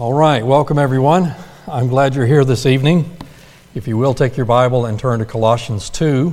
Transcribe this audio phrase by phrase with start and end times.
[0.00, 1.34] All right, welcome everyone.
[1.66, 3.16] I'm glad you're here this evening.
[3.74, 6.32] If you will take your Bible and turn to Colossians 2.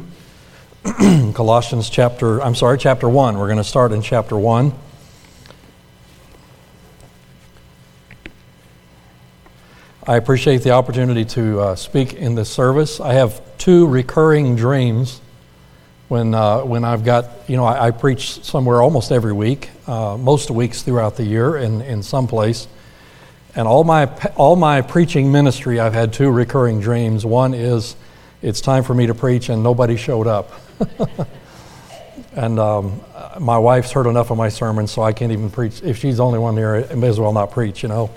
[1.34, 3.40] Colossians chapter, I'm sorry, chapter 1.
[3.40, 4.72] We're going to start in chapter 1.
[10.06, 13.00] I appreciate the opportunity to uh, speak in this service.
[13.00, 15.22] I have two recurring dreams
[16.08, 20.18] when, uh, when I've got, you know, I, I preach somewhere almost every week, uh,
[20.18, 22.68] most weeks throughout the year in, in some place.
[23.56, 27.26] And all my, all my preaching ministry, I've had two recurring dreams.
[27.26, 27.96] One is
[28.42, 30.52] it's time for me to preach, and nobody showed up.
[32.36, 33.02] and um,
[33.40, 35.82] my wife's heard enough of my sermons, so I can't even preach.
[35.84, 38.12] If she's the only one here, I may as well not preach, you know.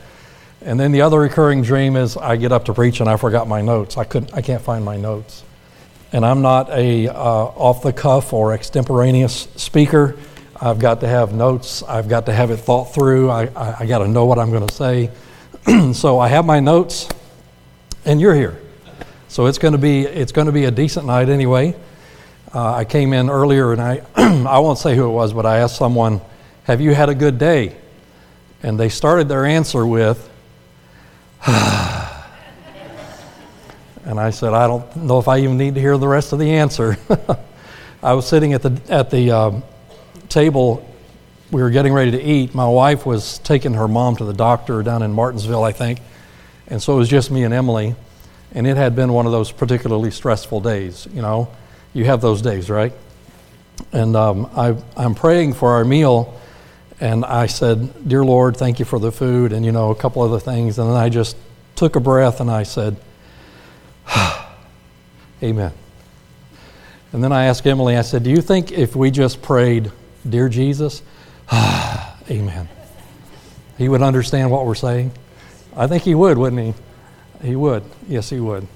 [0.60, 3.46] And then the other recurring dream is I get up to preach and I forgot
[3.46, 3.96] my notes.
[3.96, 4.34] I couldn't.
[4.34, 5.44] I can't find my notes.
[6.10, 10.16] And I'm not a uh, off the cuff or extemporaneous speaker.
[10.60, 11.84] I've got to have notes.
[11.84, 13.30] I've got to have it thought through.
[13.30, 15.10] I, I, I got to know what I'm going to say.
[15.92, 17.08] so I have my notes,
[18.04, 18.60] and you're here.
[19.28, 21.74] So it's going to be it's going to be a decent night anyway.
[22.54, 25.58] Uh, I came in earlier, and I I won't say who it was, but I
[25.58, 26.20] asked someone,
[26.64, 27.76] "Have you had a good day?"
[28.62, 30.18] And they started their answer with,
[31.46, 31.54] and
[34.06, 36.50] I said, "I don't know if I even need to hear the rest of the
[36.52, 36.96] answer."
[38.02, 39.62] I was sitting at the at the um,
[40.28, 40.88] table
[41.50, 44.82] we were getting ready to eat, my wife was taking her mom to the doctor
[44.82, 46.00] down in Martinsville, I think.
[46.66, 47.94] And so it was just me and Emily.
[48.52, 51.08] And it had been one of those particularly stressful days.
[51.12, 51.48] You know,
[51.94, 52.92] you have those days, right?
[53.92, 56.38] And um, I, I'm praying for our meal.
[57.00, 60.22] And I said, Dear Lord, thank you for the food and, you know, a couple
[60.22, 60.78] other things.
[60.78, 61.36] And then I just
[61.76, 62.96] took a breath and I said,
[65.42, 65.72] Amen.
[67.12, 69.92] And then I asked Emily, I said, Do you think if we just prayed,
[70.28, 71.02] Dear Jesus,
[72.30, 72.68] Amen.
[73.76, 75.12] He would understand what we're saying.
[75.76, 76.76] I think he would, wouldn't
[77.40, 77.46] he?
[77.48, 77.84] He would.
[78.08, 78.66] Yes, he would.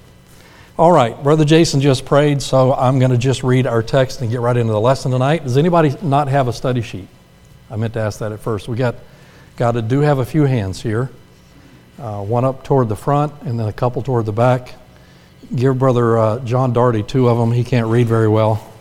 [0.78, 4.30] All right, Brother Jason just prayed, so I'm going to just read our text and
[4.30, 5.44] get right into the lesson tonight.
[5.44, 7.08] Does anybody not have a study sheet?
[7.70, 8.68] I meant to ask that at first.
[8.68, 8.96] We got,
[9.56, 11.10] got to do have a few hands here.
[11.98, 14.74] Uh, one up toward the front and then a couple toward the back.
[15.54, 17.52] Give Brother uh, John Darty two of them.
[17.52, 18.71] He can't read very well.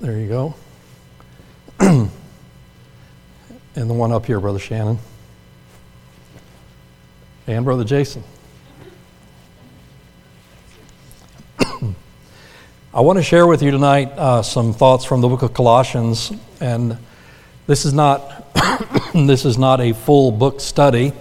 [0.00, 0.54] There you go.
[1.80, 2.10] and
[3.74, 4.98] the one up here, Brother Shannon.
[7.46, 8.24] And Brother Jason.
[12.94, 16.32] I want to share with you tonight uh, some thoughts from the book of Colossians,
[16.60, 16.96] and
[17.66, 18.46] this is not
[19.12, 21.12] this is not a full book study.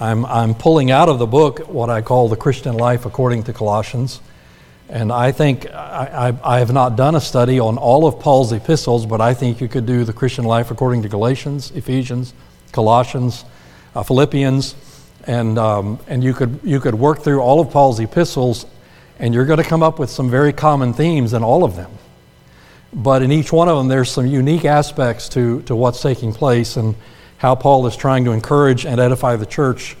[0.00, 3.52] I'm, I'm pulling out of the book what I call the Christian life according to
[3.52, 4.22] Colossians.
[4.88, 8.52] And I think I, I, I, have not done a study on all of Paul's
[8.52, 12.32] epistles, but I think you could do the Christian life according to Galatians, Ephesians,
[12.70, 13.44] Colossians,
[13.96, 14.76] uh, Philippians,
[15.26, 18.64] and, um, and you, could, you could work through all of Paul's epistles,
[19.18, 21.90] and you're going to come up with some very common themes in all of them.
[22.92, 26.76] But in each one of them, there's some unique aspects to, to what's taking place
[26.76, 26.94] and
[27.38, 29.96] how Paul is trying to encourage and edify the church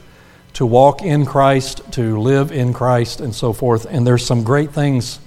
[0.56, 3.84] to walk in Christ, to live in Christ, and so forth.
[3.84, 5.18] And there's some great things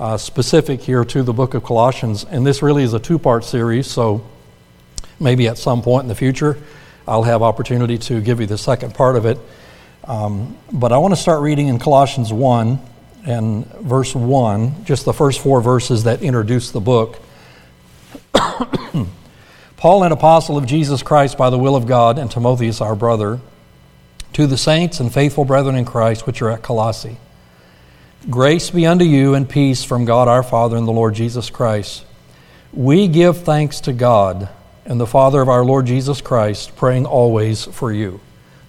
[0.00, 2.24] uh, specific here to the book of Colossians.
[2.24, 4.26] And this really is a two part series, so
[5.20, 6.58] maybe at some point in the future
[7.06, 9.38] I'll have opportunity to give you the second part of it.
[10.02, 12.80] Um, but I want to start reading in Colossians 1
[13.26, 17.20] and verse 1, just the first four verses that introduce the book.
[19.76, 23.38] Paul, an apostle of Jesus Christ by the will of God, and Timotheus, our brother
[24.34, 27.16] to the saints and faithful brethren in Christ which are at Colossae.
[28.28, 32.04] Grace be unto you and peace from God our Father and the Lord Jesus Christ.
[32.72, 34.48] We give thanks to God
[34.84, 38.20] and the Father of our Lord Jesus Christ, praying always for you.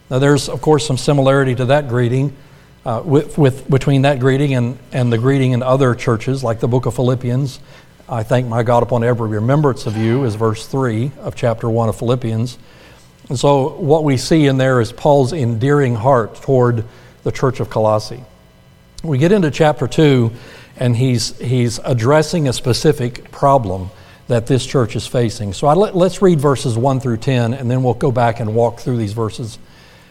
[0.09, 2.35] Now, there's, of course, some similarity to that greeting,
[2.85, 6.67] uh, with, with, between that greeting and, and the greeting in other churches, like the
[6.67, 7.59] book of Philippians.
[8.07, 11.89] I thank my God upon every remembrance of you, is verse 3 of chapter 1
[11.89, 12.59] of Philippians.
[13.27, 16.85] And so, what we see in there is Paul's endearing heart toward
[17.23, 18.23] the church of Colossae.
[19.03, 20.31] We get into chapter 2,
[20.77, 23.89] and he's, he's addressing a specific problem
[24.27, 25.53] that this church is facing.
[25.53, 28.79] So, let, us read verses 1 through 10, and then we'll go back and walk
[28.79, 29.57] through these verses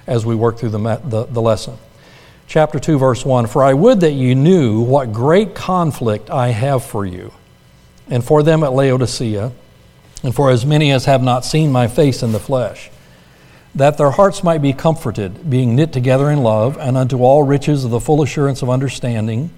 [0.09, 1.79] as we work through the, the, the lesson.
[2.49, 6.85] Chapter 2, verse 1 For I would that you knew what great conflict I have
[6.85, 7.33] for you,
[8.09, 9.53] and for them at Laodicea,
[10.25, 12.91] and for as many as have not seen my face in the flesh
[13.75, 17.85] that their hearts might be comforted, being knit together in love, and unto all riches
[17.85, 19.51] of the full assurance of understanding,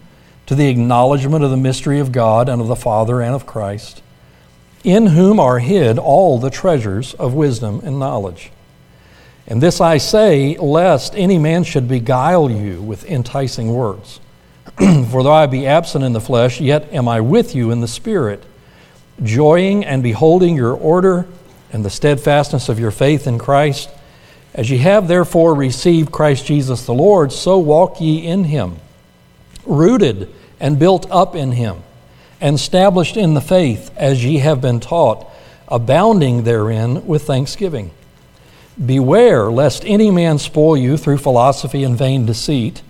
[0.47, 4.03] to the acknowledgement of the mystery of God and of the Father and of Christ,
[4.85, 8.53] in whom are hid all the treasures of wisdom and knowledge.
[9.49, 14.21] And this I say, lest any man should beguile you with enticing words.
[14.79, 17.89] For though I be absent in the flesh, yet am I with you in the
[17.89, 18.43] Spirit,
[19.23, 21.27] joying and beholding your order
[21.73, 23.91] and the steadfastness of your faith in Christ.
[24.57, 28.77] As ye have therefore received Christ Jesus the Lord, so walk ye in him,
[29.67, 31.83] rooted and built up in him,
[32.41, 35.29] and established in the faith as ye have been taught,
[35.69, 37.91] abounding therein with thanksgiving.
[38.83, 42.81] Beware lest any man spoil you through philosophy and vain deceit,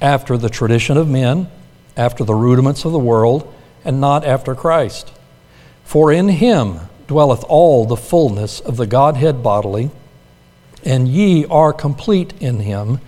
[0.00, 1.48] after the tradition of men,
[1.98, 3.52] after the rudiments of the world,
[3.84, 5.12] and not after Christ.
[5.84, 9.90] For in him dwelleth all the fullness of the Godhead bodily,
[10.84, 13.00] and ye are complete in him,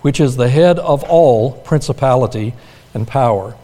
[0.00, 2.54] which is the head of all principality
[2.94, 3.56] and power.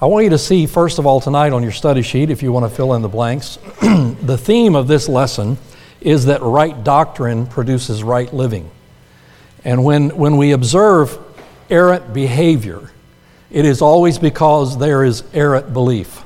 [0.00, 2.52] I want you to see, first of all, tonight on your study sheet, if you
[2.52, 5.58] want to fill in the blanks, the theme of this lesson
[6.00, 8.70] is that right doctrine produces right living.
[9.64, 11.18] And when, when we observe
[11.68, 12.90] errant behavior,
[13.50, 16.22] it is always because there is errant belief.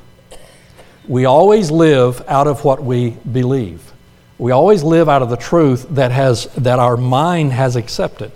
[1.07, 3.92] We always live out of what we believe.
[4.43, 8.33] We always live out of the truth that, has, that our mind has accepted.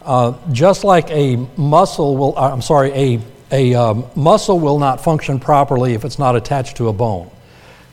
[0.00, 3.20] Uh, just like a muscle will, uh, I'm sorry, a,
[3.52, 7.30] a um, muscle will not function properly if it's not attached to a bone.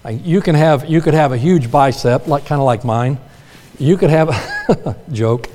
[0.10, 3.20] You can have you could have a huge bicep, like kind of like mine.
[3.80, 5.50] You could have joke.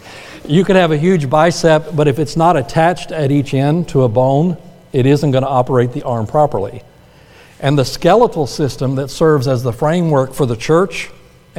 [0.47, 4.03] You could have a huge bicep, but if it's not attached at each end to
[4.03, 4.59] a bone,
[4.93, 6.83] it isn't going to operate the arm properly.
[7.59, 11.09] And the skeletal system that serves as the framework for the church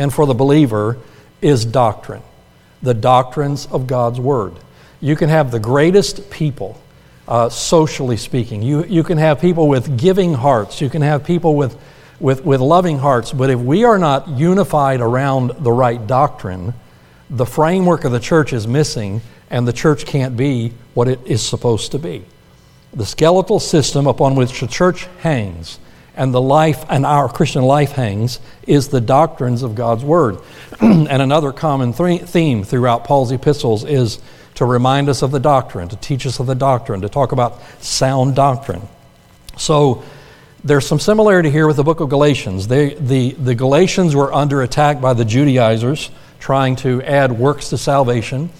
[0.01, 0.97] and for the believer
[1.43, 2.23] is doctrine,
[2.81, 4.53] the doctrines of God's Word.
[4.99, 6.81] You can have the greatest people,
[7.27, 8.63] uh, socially speaking.
[8.63, 10.81] You, you can have people with giving hearts.
[10.81, 11.77] You can have people with
[12.19, 16.75] with, with loving hearts, but if we are not unified around the right doctrine,
[17.31, 21.41] the framework of the church is missing, and the church can't be what it is
[21.41, 22.23] supposed to be.
[22.93, 25.79] The skeletal system upon which the church hangs
[26.15, 30.39] and the life and our Christian life hangs is the doctrines of God's Word.
[30.81, 34.19] and another common theme throughout Paul's epistles is
[34.55, 37.61] to remind us of the doctrine, to teach us of the doctrine, to talk about
[37.81, 38.81] sound doctrine.
[39.57, 40.03] So,
[40.63, 42.67] there's some similarity here with the book of Galatians.
[42.67, 47.77] They, the, the Galatians were under attack by the Judaizers trying to add works to
[47.79, 48.51] salvation,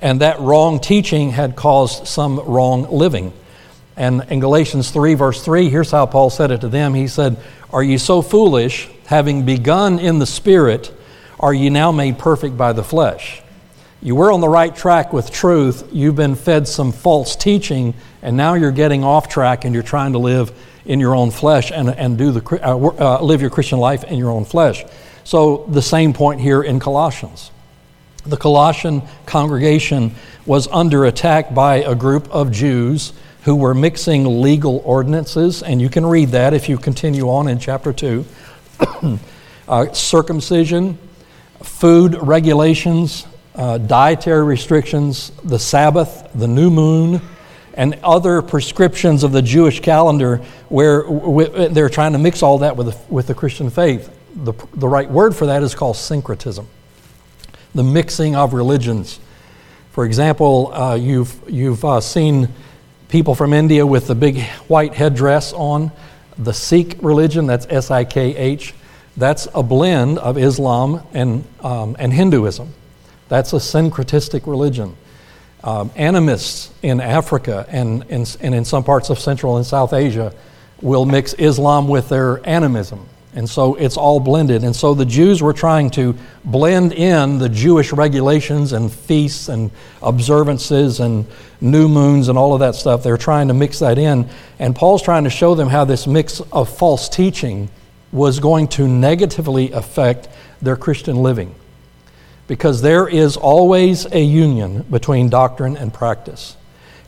[0.00, 3.32] and that wrong teaching had caused some wrong living.
[3.96, 6.92] And in Galatians 3, verse 3, here's how Paul said it to them.
[6.94, 7.38] He said,
[7.72, 10.92] Are you so foolish, having begun in the Spirit,
[11.40, 13.42] are you now made perfect by the flesh?
[14.02, 15.88] You were on the right track with truth.
[15.92, 20.12] You've been fed some false teaching, and now you're getting off track and you're trying
[20.12, 20.52] to live
[20.84, 24.18] in your own flesh and, and do the, uh, uh, live your Christian life in
[24.18, 24.84] your own flesh.
[25.24, 27.50] So, the same point here in Colossians.
[28.24, 30.14] The Colossian congregation
[30.44, 33.12] was under attack by a group of Jews
[33.46, 37.60] who were mixing legal ordinances, and you can read that if you continue on in
[37.60, 38.24] chapter 2.
[39.68, 40.98] uh, circumcision,
[41.62, 47.22] food regulations, uh, dietary restrictions, the Sabbath, the new moon,
[47.74, 50.38] and other prescriptions of the Jewish calendar
[50.68, 51.04] where
[51.68, 54.12] they're trying to mix all that with the, with the Christian faith.
[54.34, 56.66] The, the right word for that is called syncretism,
[57.76, 59.20] the mixing of religions.
[59.92, 62.48] For example, uh, you've, you've uh, seen
[63.08, 65.92] people from India with the big white headdress on.
[66.38, 68.74] The Sikh religion, that's S I K H,
[69.16, 72.74] that's a blend of Islam and, um, and Hinduism.
[73.28, 74.96] That's a syncretistic religion
[75.64, 80.34] um, animists in Africa and, and, and in some parts of Central and South Asia
[80.82, 83.08] will mix Islam with their animism.
[83.36, 84.64] And so it's all blended.
[84.64, 89.70] And so the Jews were trying to blend in the Jewish regulations and feasts and
[90.02, 91.26] observances and
[91.60, 93.02] new moons and all of that stuff.
[93.02, 94.26] They're trying to mix that in.
[94.58, 97.68] And Paul's trying to show them how this mix of false teaching
[98.10, 100.30] was going to negatively affect
[100.62, 101.54] their Christian living
[102.46, 106.56] because there is always a union between doctrine and practice.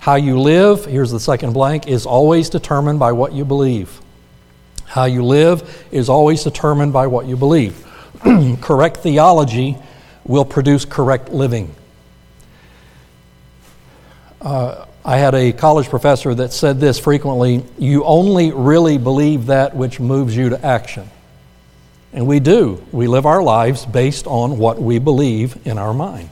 [0.00, 4.02] How you live, here's the second blank, is always determined by what you believe.
[4.88, 7.86] How you live is always determined by what you believe.
[8.60, 9.76] correct theology
[10.24, 11.74] will produce correct living.
[14.40, 19.74] Uh, I had a college professor that said this frequently you only really believe that
[19.74, 21.08] which moves you to action.
[22.12, 22.84] And we do.
[22.90, 26.30] We live our lives based on what we believe in our mind.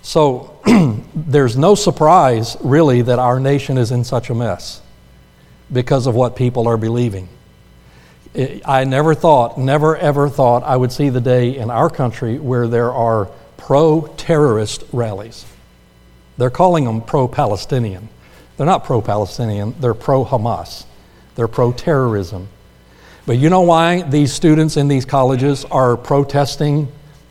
[0.00, 0.58] So
[1.14, 4.80] there's no surprise, really, that our nation is in such a mess
[5.70, 7.28] because of what people are believing.
[8.34, 12.66] I never thought, never ever thought I would see the day in our country where
[12.66, 15.44] there are pro terrorist rallies.
[16.38, 18.08] They're calling them pro Palestinian.
[18.56, 20.84] They're not pro Palestinian, they're pro Hamas.
[21.34, 22.48] They're pro terrorism.
[23.26, 26.88] But you know why these students in these colleges are protesting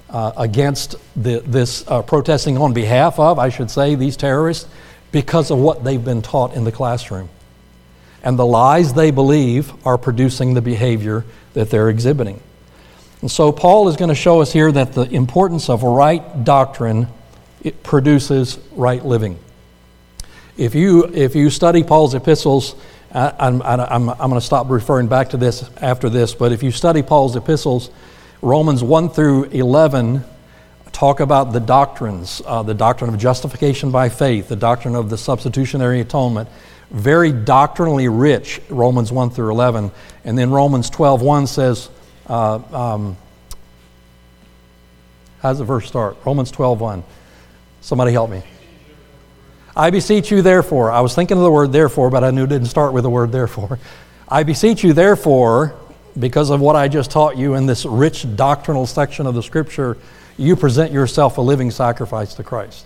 [0.09, 4.69] uh, against the, this, uh, protesting on behalf of, I should say, these terrorists?
[5.11, 7.29] Because of what they've been taught in the classroom.
[8.23, 12.41] And the lies they believe are producing the behavior that they're exhibiting.
[13.21, 17.07] And so Paul is going to show us here that the importance of right doctrine
[17.63, 19.37] it produces right living.
[20.57, 22.75] If you, if you study Paul's epistles,
[23.13, 26.63] I, I'm, I'm, I'm going to stop referring back to this after this, but if
[26.63, 27.91] you study Paul's epistles,
[28.41, 30.23] Romans 1 through 11
[30.91, 35.17] talk about the doctrines uh, the doctrine of justification by faith, the doctrine of the
[35.17, 36.49] substitutionary atonement.
[36.91, 39.91] Very doctrinally rich, Romans 1 through 11.
[40.25, 41.89] And then Romans 12 1 says,
[42.27, 43.17] uh, um,
[45.41, 46.17] how does the verse start?
[46.25, 47.03] Romans 12 1.
[47.81, 48.43] Somebody help me.
[49.75, 50.91] I beseech you, therefore.
[50.91, 53.09] I was thinking of the word therefore, but I knew it didn't start with the
[53.09, 53.79] word therefore.
[54.27, 55.75] I beseech you, therefore,
[56.19, 59.97] because of what I just taught you in this rich doctrinal section of the scripture,
[60.37, 62.85] you present yourself a living sacrifice to Christ.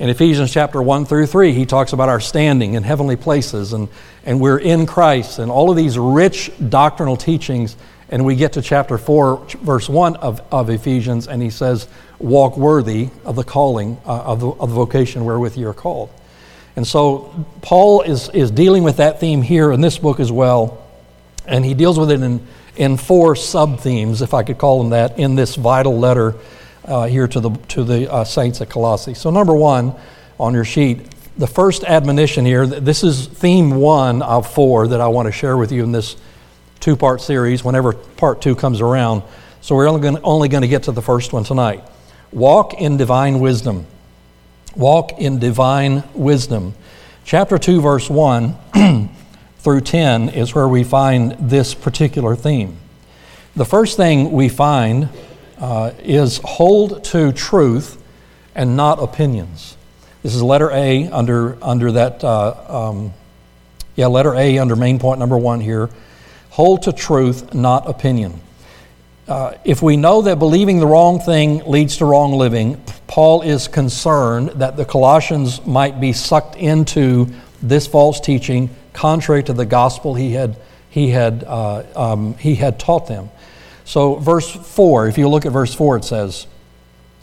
[0.00, 3.86] In Ephesians chapter 1 through 3, he talks about our standing in heavenly places and,
[4.24, 7.76] and we're in Christ and all of these rich doctrinal teachings.
[8.08, 11.86] And we get to chapter 4, verse 1 of, of Ephesians, and he says,
[12.18, 16.08] Walk worthy of the calling, uh, of, the, of the vocation wherewith you're called.
[16.76, 20.82] And so Paul is, is dealing with that theme here in this book as well.
[21.44, 24.90] And he deals with it in, in four sub themes, if I could call them
[24.92, 26.36] that, in this vital letter
[26.84, 29.14] uh, here to the, to the uh, saints at Colossae.
[29.14, 29.94] So, number one
[30.38, 31.06] on your sheet,
[31.36, 35.56] the first admonition here, this is theme one of four that I want to share
[35.56, 36.16] with you in this
[36.80, 39.22] two part series whenever part two comes around.
[39.60, 41.84] So, we're only going, only going to get to the first one tonight.
[42.32, 43.86] Walk in divine wisdom.
[44.76, 46.74] Walk in divine wisdom.
[47.24, 48.56] Chapter 2, verse 1
[49.58, 52.76] through 10 is where we find this particular theme.
[53.56, 55.08] The first thing we find
[55.60, 58.02] uh, is hold to truth
[58.54, 59.76] and not opinions.
[60.22, 63.12] This is letter A under, under that, uh, um,
[63.94, 65.88] yeah, letter A under main point number one here.
[66.50, 68.40] Hold to truth, not opinion.
[69.28, 73.68] Uh, if we know that believing the wrong thing leads to wrong living, Paul is
[73.68, 77.28] concerned that the Colossians might be sucked into
[77.62, 80.56] this false teaching contrary to the gospel he had,
[80.88, 83.30] he had, uh, um, he had taught them.
[83.90, 86.46] So, verse 4, if you look at verse 4, it says,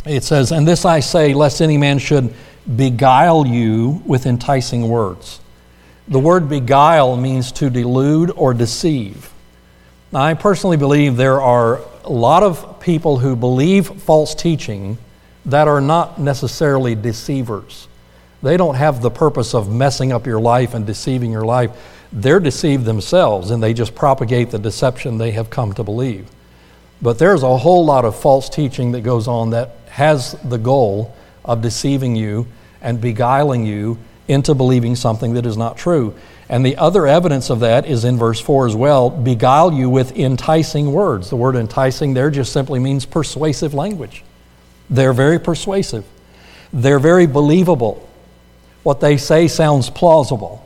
[0.05, 2.33] it says, And this I say, lest any man should
[2.75, 5.39] beguile you with enticing words.
[6.09, 9.31] The word beguile means to delude or deceive.
[10.12, 14.97] Now, I personally believe there are a lot of people who believe false teaching
[15.45, 17.88] that are not necessarily deceivers.
[18.43, 21.71] They don't have the purpose of messing up your life and deceiving your life.
[22.12, 26.29] They're deceived themselves and they just propagate the deception they have come to believe.
[27.01, 31.16] But there's a whole lot of false teaching that goes on that has the goal
[31.46, 32.48] of deceiving you
[32.82, 36.13] and beguiling you into believing something that is not true.
[36.50, 40.18] And the other evidence of that is in verse 4 as well beguile you with
[40.18, 41.30] enticing words.
[41.30, 44.24] The word enticing there just simply means persuasive language.
[44.89, 46.06] They're very persuasive,
[46.72, 48.04] they're very believable.
[48.84, 50.63] What they say sounds plausible.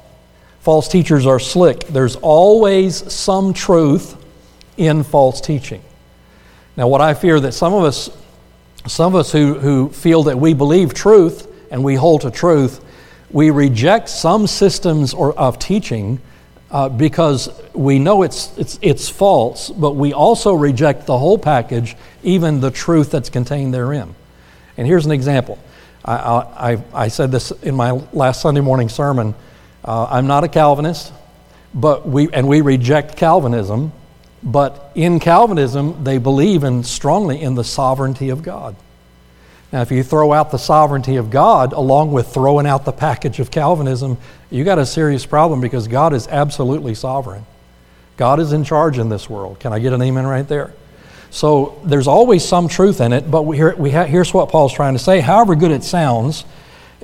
[0.59, 1.87] False teachers are slick.
[1.87, 4.15] There's always some truth
[4.77, 5.81] in false teaching.
[6.77, 8.09] Now, what I fear that some of us,
[8.87, 12.83] some of us who, who feel that we believe truth and we hold to truth,
[13.29, 16.19] we reject some systems or, of teaching
[16.71, 21.95] uh, because we know it's, it's, it's false, but we also reject the whole package,
[22.23, 24.15] even the truth that's contained therein.
[24.77, 25.59] And here's an example.
[26.03, 29.35] I, I, I said this in my last Sunday morning sermon.
[29.83, 31.13] Uh, I'm not a Calvinist,
[31.73, 33.91] but we, and we reject Calvinism,
[34.43, 38.75] but in Calvinism, they believe in, strongly in the sovereignty of God.
[39.71, 43.39] Now, if you throw out the sovereignty of God along with throwing out the package
[43.39, 44.17] of Calvinism,
[44.49, 47.45] you got a serious problem because God is absolutely sovereign.
[48.17, 49.59] God is in charge in this world.
[49.59, 50.73] Can I get an amen right there?
[51.29, 54.93] So there's always some truth in it, but we we ha- here's what Paul's trying
[54.93, 55.21] to say.
[55.21, 56.43] However good it sounds,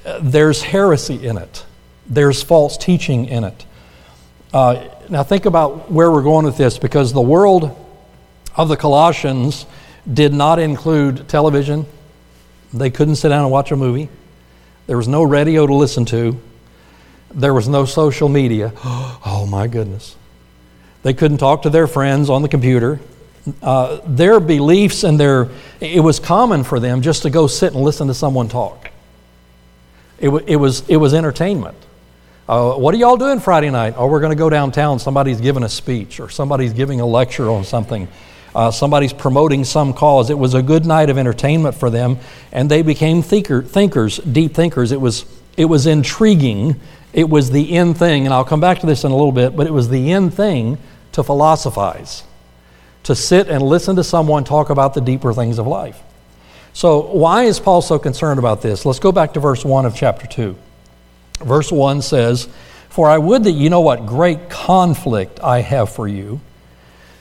[0.06, 1.66] uh, there's heresy in it,
[2.06, 3.66] there's false teaching in it.
[4.58, 7.78] Uh, now, think about where we're going with this because the world
[8.56, 9.68] of the Colossians
[10.12, 11.86] did not include television.
[12.74, 14.10] They couldn't sit down and watch a movie.
[14.88, 16.42] There was no radio to listen to.
[17.36, 18.74] There was no social media.
[19.30, 20.16] Oh, my goodness.
[21.04, 23.00] They couldn't talk to their friends on the computer.
[23.62, 25.50] Uh, their beliefs and their,
[25.80, 28.90] it was common for them just to go sit and listen to someone talk.
[30.18, 31.78] It, w- it, was, it was entertainment.
[32.48, 33.96] Uh, what are y'all doing Friday night?
[33.98, 35.00] Oh, we're going to go downtown.
[35.00, 38.08] Somebody's giving a speech or somebody's giving a lecture on something.
[38.56, 40.30] Uh, somebody's promoting some cause.
[40.30, 42.18] It was a good night of entertainment for them,
[42.54, 44.94] and they became thinker, thinkers, deep thinkers.
[44.94, 45.26] It was,
[45.58, 46.80] it was intriguing.
[47.12, 49.54] It was the end thing, and I'll come back to this in a little bit,
[49.54, 50.78] but it was the end thing
[51.12, 52.24] to philosophize,
[53.04, 56.02] to sit and listen to someone talk about the deeper things of life.
[56.72, 58.86] So, why is Paul so concerned about this?
[58.86, 60.56] Let's go back to verse 1 of chapter 2.
[61.40, 62.48] Verse 1 says,
[62.90, 66.42] For I would that you know what great conflict I have for you.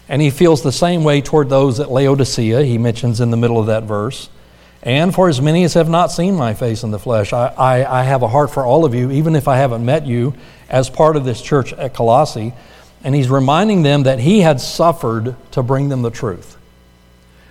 [0.09, 3.59] And he feels the same way toward those at Laodicea, he mentions in the middle
[3.59, 4.29] of that verse.
[4.83, 8.01] And for as many as have not seen my face in the flesh, I, I,
[8.01, 10.35] I have a heart for all of you, even if I haven't met you
[10.69, 12.53] as part of this church at Colossae.
[13.03, 16.56] And he's reminding them that he had suffered to bring them the truth.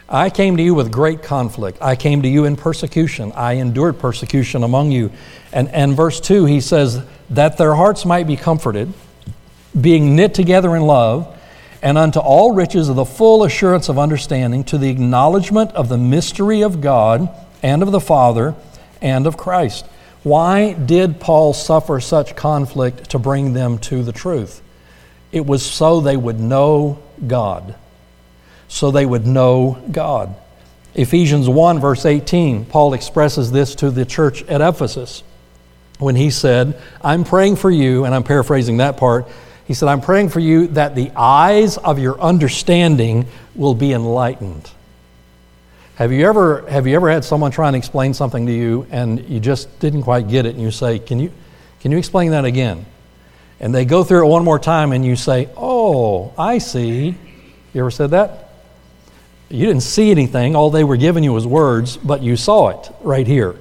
[0.08, 1.80] I came to you with great conflict.
[1.82, 3.32] I came to you in persecution.
[3.34, 5.12] I endured persecution among you.
[5.52, 8.94] And, and verse 2, he says, that their hearts might be comforted,
[9.80, 11.32] being knit together in love
[11.82, 15.98] and unto all riches of the full assurance of understanding, to the acknowledgement of the
[15.98, 17.30] mystery of God
[17.62, 18.56] and of the Father
[19.02, 19.86] and of Christ.
[20.24, 24.64] Why did Paul suffer such conflict to bring them to the truth?
[25.32, 27.76] It was so they would know God.
[28.68, 30.36] So they would know God.
[30.94, 35.24] Ephesians 1, verse 18, Paul expresses this to the church at Ephesus
[36.00, 39.28] when he said, I'm praying for you, and I'm paraphrasing that part,
[39.66, 44.70] he said, I'm praying for you that the eyes of your understanding will be enlightened.
[45.96, 49.28] Have you ever, have you ever had someone try and explain something to you and
[49.30, 51.32] you just didn't quite get it and you say, Can you,
[51.80, 52.86] can you explain that again?
[53.62, 57.16] And they go through it one more time and you say, Oh, I see.
[57.74, 58.45] You ever said that?
[59.50, 60.56] You didn't see anything.
[60.56, 63.56] All they were giving you was words, but you saw it right here.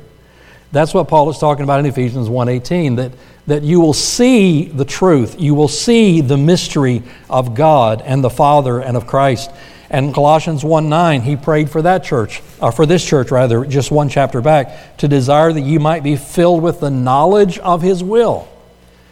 [0.72, 3.12] That's what Paul is talking about in Ephesians 1:18 that
[3.46, 5.36] that you will see the truth.
[5.38, 9.50] You will see the mystery of God and the Father and of Christ.
[9.90, 13.90] And Colossians 1 9, he prayed for that church, or for this church rather, just
[13.90, 18.02] one chapter back, to desire that you might be filled with the knowledge of his
[18.02, 18.48] will.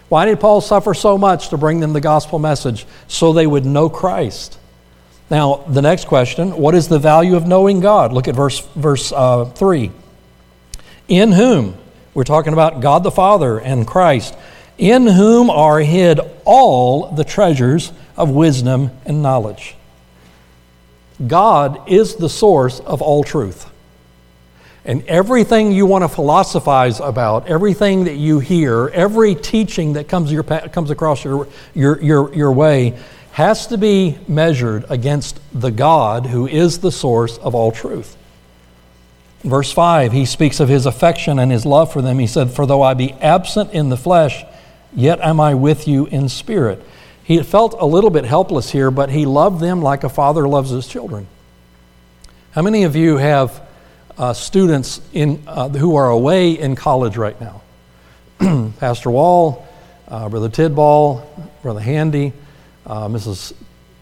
[0.08, 2.86] Why did Paul suffer so much to bring them the gospel message?
[3.06, 4.58] So they would know Christ.
[5.32, 8.12] Now, the next question what is the value of knowing God?
[8.12, 9.90] Look at verse, verse uh, 3.
[11.08, 11.74] In whom?
[12.12, 14.36] We're talking about God the Father and Christ,
[14.76, 19.74] in whom are hid all the treasures of wisdom and knowledge.
[21.26, 23.70] God is the source of all truth.
[24.84, 30.30] And everything you want to philosophize about, everything that you hear, every teaching that comes,
[30.30, 32.98] your, comes across your, your, your, your way,
[33.32, 38.16] has to be measured against the God who is the source of all truth.
[39.40, 42.18] Verse 5, he speaks of his affection and his love for them.
[42.18, 44.44] He said, For though I be absent in the flesh,
[44.94, 46.82] yet am I with you in spirit.
[47.24, 50.70] He felt a little bit helpless here, but he loved them like a father loves
[50.70, 51.26] his children.
[52.52, 53.62] How many of you have
[54.18, 57.62] uh, students in, uh, who are away in college right now?
[58.78, 59.66] Pastor Wall,
[60.06, 61.24] uh, Brother Tidball,
[61.62, 62.34] Brother Handy,
[62.86, 63.52] uh, Mrs.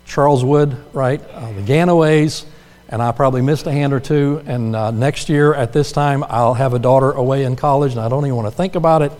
[0.06, 1.20] Charles Wood, right?
[1.32, 2.44] Uh, the Ganaways
[2.90, 4.42] and I probably missed a hand or two.
[4.46, 8.00] And uh, next year at this time, I'll have a daughter away in college, and
[8.00, 9.12] I don't even want to think about it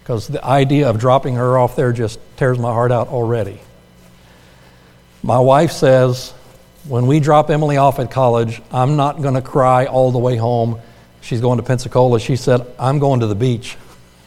[0.00, 3.60] because the idea of dropping her off there just tears my heart out already.
[5.22, 6.32] My wife says,
[6.86, 10.36] when we drop Emily off at college, I'm not going to cry all the way
[10.36, 10.80] home.
[11.22, 12.20] She's going to Pensacola.
[12.20, 13.76] She said, I'm going to the beach.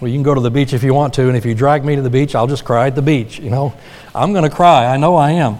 [0.00, 1.84] well, you can go to the beach if you want to, and if you drag
[1.84, 3.38] me to the beach, I'll just cry at the beach.
[3.38, 3.74] You know,
[4.14, 4.86] I'm going to cry.
[4.86, 5.58] I know I am.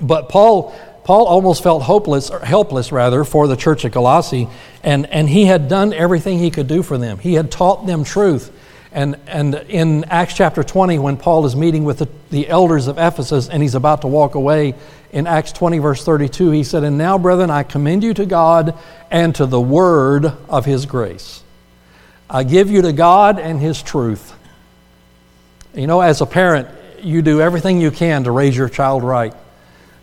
[0.00, 0.74] But Paul
[1.08, 4.46] Paul almost felt hopeless, or helpless rather, for the church at Colossae,
[4.82, 7.16] and, and he had done everything he could do for them.
[7.16, 8.52] He had taught them truth.
[8.92, 12.98] And, and in Acts chapter 20, when Paul is meeting with the, the elders of
[12.98, 14.74] Ephesus and he's about to walk away,
[15.10, 18.78] in Acts 20, verse 32, he said, And now, brethren, I commend you to God
[19.10, 21.42] and to the word of his grace.
[22.30, 24.34] I give you to God and his truth.
[25.74, 26.68] You know, as a parent,
[27.02, 29.34] you do everything you can to raise your child right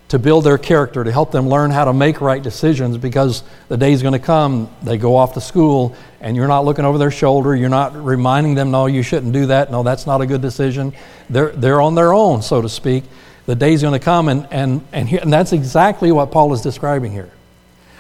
[0.10, 3.78] to build their character, to help them learn how to make right decisions because the
[3.78, 6.98] day is going to come, they go off to school and you're not looking over
[6.98, 7.56] their shoulder.
[7.56, 9.72] You're not reminding them, no, you shouldn't do that.
[9.72, 10.94] No, that's not a good decision.
[11.30, 13.04] They're, they're on their own, so to speak.
[13.48, 16.62] The day is going to come, and, and, and, and that's exactly what Paul is
[16.62, 17.32] describing here.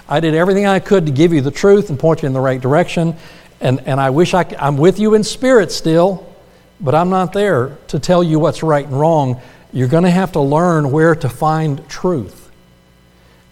[0.07, 2.39] I did everything I could to give you the truth and point you in the
[2.39, 3.15] right direction,
[3.61, 6.33] and, and I wish I, I'm with you in spirit still,
[6.79, 9.41] but I'm not there to tell you what's right and wrong
[9.71, 12.49] You're going to have to learn where to find truth.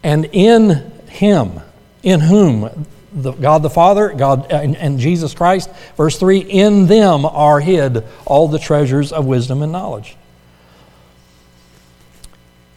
[0.03, 1.59] And in Him,
[2.01, 2.87] in whom?
[3.13, 5.69] The, God the Father, God uh, and, and Jesus Christ.
[5.95, 10.17] Verse 3 In them are hid all the treasures of wisdom and knowledge.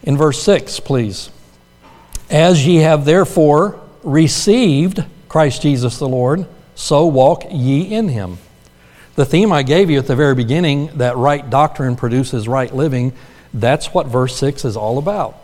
[0.03, 1.31] In verse 6, please.
[2.29, 6.45] As ye have therefore received Christ Jesus the Lord,
[6.77, 8.37] so walk ye in him.
[9.15, 13.13] The theme I gave you at the very beginning, that right doctrine produces right living,
[13.51, 15.35] that's what verse 6 is all about.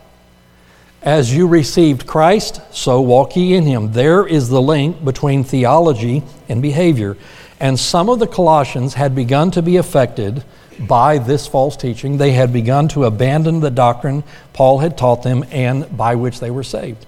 [1.01, 3.93] As you received Christ, so walk ye in him.
[3.93, 7.17] There is the link between theology and behavior.
[7.59, 10.43] And some of the Colossians had begun to be affected
[10.79, 12.17] by this false teaching.
[12.17, 16.51] They had begun to abandon the doctrine Paul had taught them and by which they
[16.51, 17.07] were saved.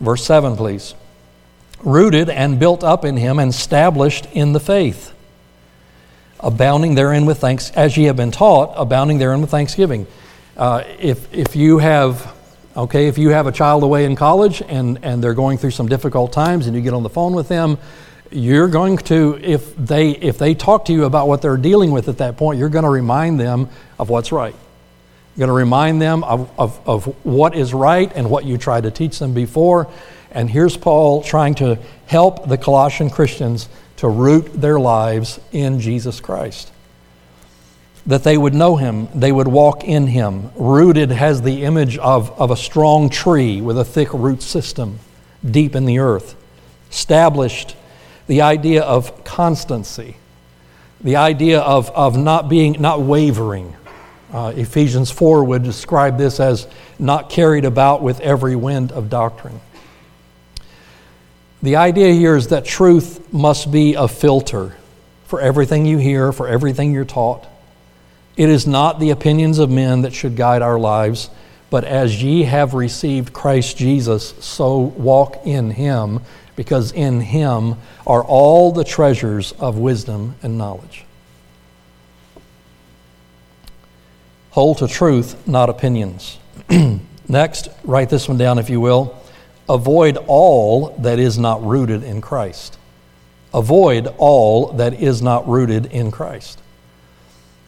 [0.00, 0.94] Verse 7, please.
[1.86, 5.14] Rooted and built up in him and established in the faith,
[6.40, 10.08] abounding therein with thanks, as ye have been taught, abounding therein with thanksgiving.
[10.56, 12.34] Uh, if, if you have
[12.76, 15.88] okay if you have a child away in college and, and they're going through some
[15.88, 17.78] difficult times and you get on the phone with them
[18.30, 22.08] you're going to if they if they talk to you about what they're dealing with
[22.08, 23.68] at that point you're going to remind them
[23.98, 24.54] of what's right
[25.34, 28.82] you're going to remind them of, of, of what is right and what you tried
[28.82, 29.90] to teach them before
[30.36, 36.20] and here's paul trying to help the colossian christians to root their lives in jesus
[36.20, 36.70] christ
[38.06, 42.30] that they would know him they would walk in him rooted has the image of,
[42.40, 45.00] of a strong tree with a thick root system
[45.44, 46.36] deep in the earth
[46.90, 47.76] established
[48.26, 50.16] the idea of constancy,
[51.00, 53.76] the idea of, of not being, not wavering.
[54.32, 56.66] Uh, Ephesians 4 would describe this as
[56.98, 59.60] not carried about with every wind of doctrine.
[61.66, 64.76] The idea here is that truth must be a filter
[65.24, 67.44] for everything you hear, for everything you're taught.
[68.36, 71.28] It is not the opinions of men that should guide our lives,
[71.68, 76.20] but as ye have received Christ Jesus, so walk in him
[76.54, 77.74] because in him
[78.06, 81.04] are all the treasures of wisdom and knowledge.
[84.50, 86.38] Hold to truth, not opinions.
[87.28, 89.20] Next, write this one down if you will.
[89.68, 92.78] Avoid all that is not rooted in Christ.
[93.52, 96.60] Avoid all that is not rooted in Christ.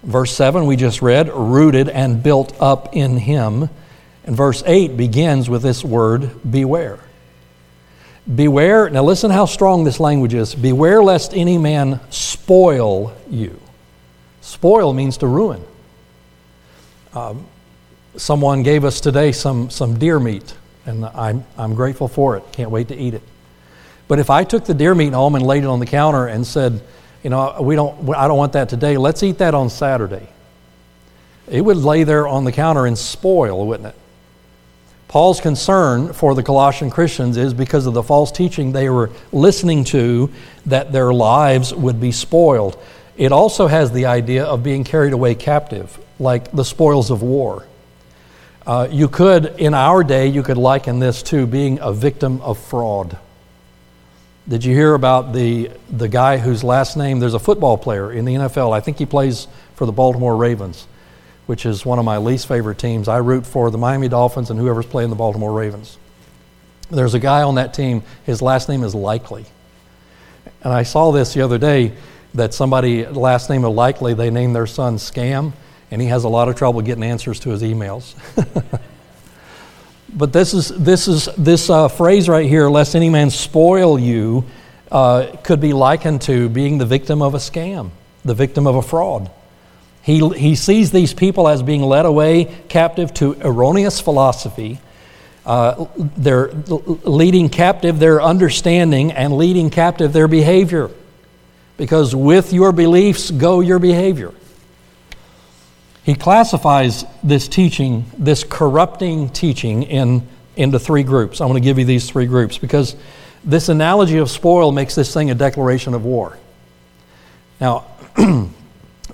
[0.02, 3.68] Verse 7, we just read, rooted and built up in Him.
[4.24, 7.00] And verse 8 begins with this word, beware.
[8.32, 10.54] Beware, now listen how strong this language is.
[10.54, 13.58] Beware lest any man spoil you.
[14.42, 15.64] Spoil means to ruin.
[17.14, 17.46] Um,
[18.16, 20.54] someone gave us today some, some deer meat,
[20.88, 22.44] and I'm, I'm grateful for it.
[22.52, 23.22] Can't wait to eat it.
[24.08, 26.46] But if I took the deer meat home and laid it on the counter and
[26.46, 26.82] said,
[27.22, 30.28] you know, we don't, I don't want that today, let's eat that on Saturday,
[31.46, 33.94] it would lay there on the counter and spoil, wouldn't it?
[35.08, 39.84] Paul's concern for the Colossian Christians is because of the false teaching they were listening
[39.84, 40.30] to
[40.66, 42.78] that their lives would be spoiled.
[43.16, 47.66] It also has the idea of being carried away captive, like the spoils of war.
[48.68, 52.56] Uh, you could, in our day, you could liken this to being a victim of
[52.58, 53.18] fraud.
[54.46, 58.24] Did you hear about the, the guy whose last name, there's a football player in
[58.24, 60.86] the NFL, I think he plays for the Baltimore Ravens
[61.48, 63.08] which is one of my least favorite teams.
[63.08, 65.96] I root for the Miami Dolphins and whoever's playing the Baltimore Ravens.
[66.90, 69.46] There's a guy on that team, his last name is Likely.
[70.62, 71.94] And I saw this the other day
[72.34, 75.54] that somebody, last name of Likely, they named their son Scam,
[75.90, 78.14] and he has a lot of trouble getting answers to his emails.
[80.14, 84.44] but this is this is this uh, phrase right here, "Lest any man spoil you,"
[84.90, 87.90] uh, could be likened to being the victim of a scam,
[88.24, 89.30] the victim of a fraud.
[90.02, 94.80] He, he sees these people as being led away captive to erroneous philosophy.
[95.44, 100.90] Uh, they're leading captive their understanding and leading captive their behavior.
[101.76, 104.32] Because with your beliefs go your behavior.
[106.08, 111.42] He classifies this teaching, this corrupting teaching, in, into three groups.
[111.42, 112.96] I want to give you these three groups because
[113.44, 116.38] this analogy of spoil makes this thing a declaration of war.
[117.60, 117.84] Now,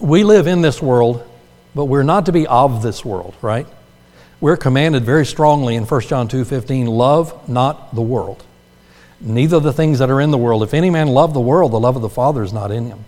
[0.00, 1.28] we live in this world,
[1.74, 3.66] but we're not to be of this world, right?
[4.40, 8.44] We're commanded very strongly in 1 John 2:15, love not the world.
[9.20, 10.62] Neither the things that are in the world.
[10.62, 13.04] If any man love the world, the love of the Father is not in him.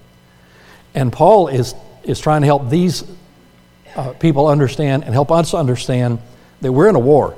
[0.93, 3.05] And Paul is, is trying to help these
[3.97, 6.19] uh, people understand and help us understand
[6.61, 7.37] that we're in a war.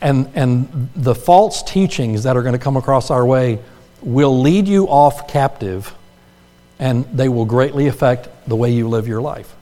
[0.00, 3.60] And, and the false teachings that are going to come across our way
[4.02, 5.94] will lead you off captive
[6.78, 9.54] and they will greatly affect the way you live your life.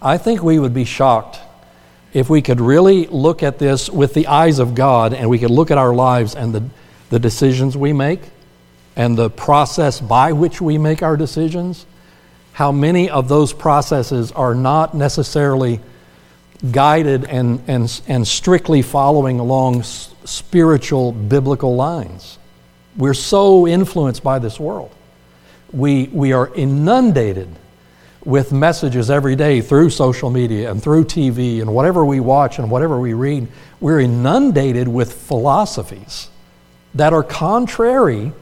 [0.00, 1.40] I think we would be shocked
[2.12, 5.50] if we could really look at this with the eyes of God and we could
[5.50, 6.64] look at our lives and the,
[7.10, 8.20] the decisions we make
[8.94, 11.86] and the process by which we make our decisions,
[12.54, 15.80] how many of those processes are not necessarily
[16.70, 22.38] guided and, and, and strictly following along spiritual biblical lines.
[22.96, 24.94] We're so influenced by this world.
[25.72, 27.48] We, we are inundated
[28.24, 32.70] with messages every day through social media and through TV and whatever we watch and
[32.70, 33.48] whatever we read,
[33.80, 36.30] we're inundated with philosophies
[36.94, 38.32] that are contrary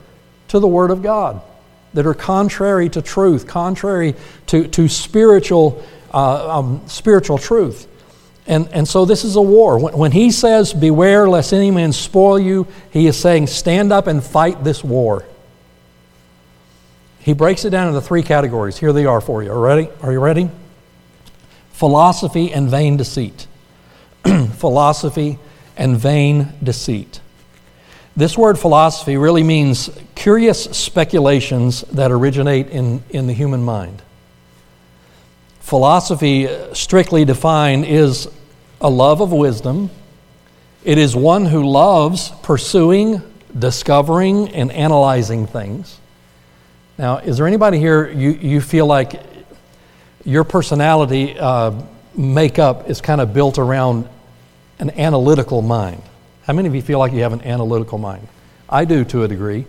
[0.49, 1.41] to the Word of God,
[1.95, 4.15] that are contrary to truth, contrary
[4.47, 7.89] to, to spiritual, uh, um, spiritual truth.
[8.47, 9.79] And, and so this is a war.
[9.79, 14.07] When, when he says, Beware lest any man spoil you, he is saying, Stand up
[14.07, 15.25] and fight this war.
[17.21, 18.79] He breaks it down into three categories.
[18.79, 19.53] Here they are for you.
[19.53, 19.89] Are, ready?
[20.03, 20.51] are you ready?
[21.73, 23.47] Philosophy and vain deceit.
[24.25, 25.39] philosophy
[25.77, 27.21] and vain deceit.
[28.15, 34.03] This word philosophy really means curious speculations that originate in, in the human mind.
[35.61, 38.29] Philosophy, strictly defined, is
[38.83, 39.89] a love of wisdom.
[40.85, 43.23] It is one who loves pursuing,
[43.59, 45.99] discovering, and analyzing things.
[46.99, 49.23] Now, is there anybody here you, you feel like
[50.25, 51.81] your personality uh,
[52.15, 54.07] makeup is kind of built around
[54.79, 56.03] an analytical mind?
[56.43, 58.27] How many of you feel like you have an analytical mind?
[58.69, 59.67] I do to a degree.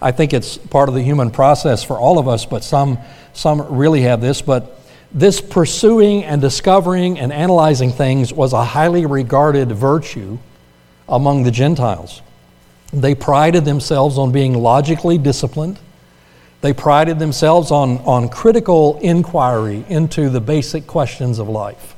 [0.00, 2.98] I think it's part of the human process for all of us, but some,
[3.32, 4.42] some really have this.
[4.42, 4.80] But
[5.12, 10.38] this pursuing and discovering and analyzing things was a highly regarded virtue
[11.08, 12.22] among the Gentiles.
[12.92, 15.78] They prided themselves on being logically disciplined
[16.60, 21.95] they prided themselves on, on critical inquiry into the basic questions of life.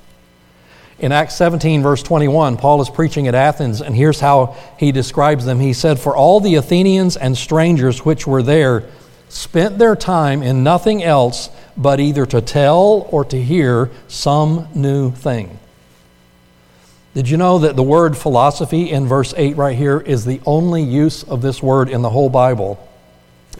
[0.99, 5.45] In Acts 17, verse 21, Paul is preaching at Athens, and here's how he describes
[5.45, 5.61] them.
[5.61, 8.85] He said, For all the Athenians and strangers which were there
[9.29, 15.13] spent their time in nothing else but either to tell or to hear some new
[15.13, 15.59] thing.
[17.15, 20.83] Did you know that the word philosophy in verse 8 right here is the only
[20.83, 22.89] use of this word in the whole Bible?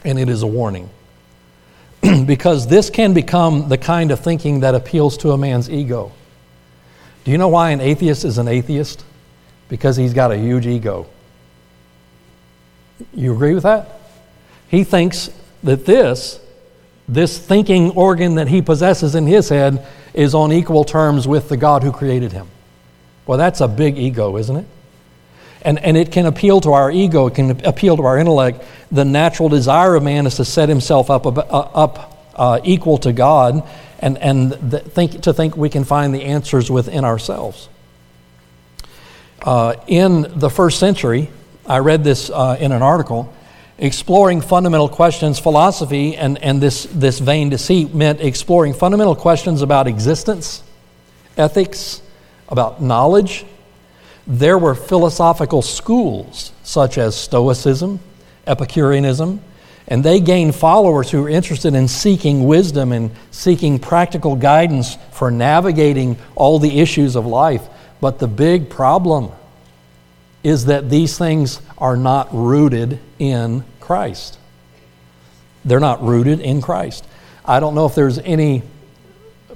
[0.03, 0.89] and it is a warning.
[2.25, 6.11] because this can become the kind of thinking that appeals to a man's ego.
[7.29, 9.05] Do you know why an atheist is an atheist?
[9.67, 11.05] Because he's got a huge ego.
[13.13, 13.99] You agree with that?
[14.67, 15.29] He thinks
[15.61, 16.39] that this,
[17.07, 21.55] this thinking organ that he possesses in his head, is on equal terms with the
[21.55, 22.47] God who created him.
[23.27, 24.65] Well, that's a big ego, isn't it?
[25.61, 28.63] And, and it can appeal to our ego, it can appeal to our intellect.
[28.91, 33.13] The natural desire of man is to set himself up, uh, up uh, equal to
[33.13, 37.69] God and, and the, think, to think we can find the answers within ourselves.
[39.41, 41.29] Uh, in the first century,
[41.65, 43.33] I read this uh, in an article,
[43.77, 49.87] exploring fundamental questions, philosophy and, and this, this vain deceit meant exploring fundamental questions about
[49.87, 50.63] existence,
[51.37, 52.01] ethics,
[52.49, 53.45] about knowledge,
[54.27, 57.99] there were philosophical schools such as Stoicism,
[58.45, 59.41] Epicureanism,
[59.89, 65.31] and they gain followers who are interested in seeking wisdom and seeking practical guidance for
[65.31, 67.67] navigating all the issues of life.
[67.99, 69.31] But the big problem
[70.43, 74.37] is that these things are not rooted in Christ.
[75.65, 77.05] They're not rooted in Christ.
[77.43, 78.61] I don't know if there's any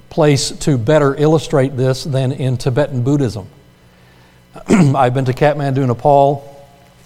[0.10, 3.48] place to better illustrate this than in Tibetan Buddhism.
[4.68, 6.50] I've been to Kathmandu, Nepal.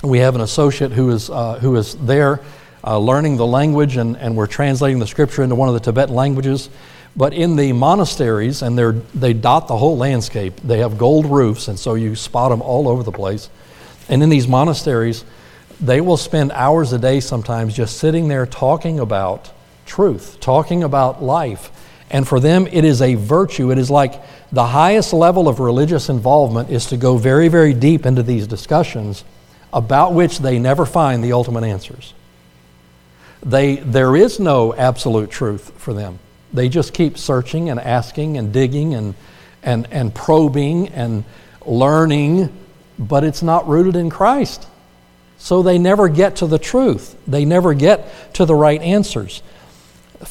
[0.01, 2.39] We have an associate who is, uh, who is there
[2.87, 6.15] uh, learning the language, and, and we're translating the scripture into one of the Tibetan
[6.15, 6.69] languages.
[7.17, 11.67] But in the monasteries, and they're, they dot the whole landscape, they have gold roofs,
[11.67, 13.49] and so you spot them all over the place.
[14.07, 15.25] And in these monasteries,
[15.81, 19.51] they will spend hours a day sometimes just sitting there talking about
[19.85, 21.71] truth, talking about life.
[22.09, 23.69] And for them, it is a virtue.
[23.71, 24.21] It is like
[24.53, 29.25] the highest level of religious involvement is to go very, very deep into these discussions
[29.73, 32.13] about which they never find the ultimate answers.
[33.47, 36.19] They, there is no absolute truth for them.
[36.51, 39.15] They just keep searching and asking and digging and,
[39.63, 41.23] and, and probing and
[41.65, 42.53] learning,
[42.99, 44.67] but it's not rooted in Christ.
[45.37, 47.15] So they never get to the truth.
[47.25, 49.41] They never get to the right answers.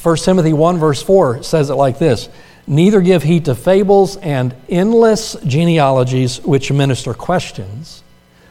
[0.03, 2.29] 1 Timothy 1, verse 4 says it like this
[2.67, 8.03] Neither give heed to fables and endless genealogies which minister questions,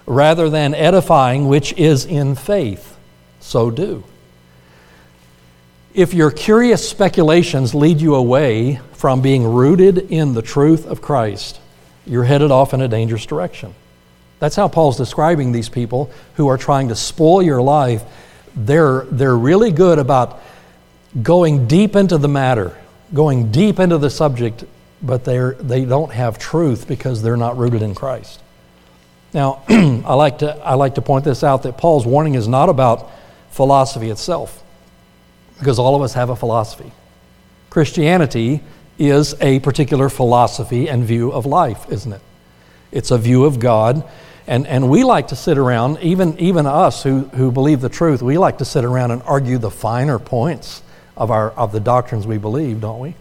[0.07, 2.96] rather than edifying which is in faith.
[3.38, 4.02] So do.
[5.96, 11.59] If your curious speculations lead you away from being rooted in the truth of Christ,
[12.04, 13.74] you're headed off in a dangerous direction.
[14.38, 18.04] That's how Paul's describing these people who are trying to spoil your life.
[18.54, 20.42] They're, they're really good about
[21.22, 22.76] going deep into the matter,
[23.14, 24.64] going deep into the subject,
[25.00, 28.42] but they're, they don't have truth because they're not rooted in Christ.
[29.32, 32.68] Now, I, like to, I like to point this out that Paul's warning is not
[32.68, 33.11] about
[33.48, 34.62] philosophy itself,
[35.59, 36.92] because all of us have a philosophy.
[37.71, 38.62] Christianity
[38.99, 42.23] is a particular philosophy and view of life, isn't it?
[42.92, 44.05] It's a view of God.
[44.47, 48.23] And, and we like to sit around, even, even us who, who believe the truth,
[48.23, 50.83] we like to sit around and argue the finer points
[51.16, 53.14] of, our, of the doctrines we believe, don't we?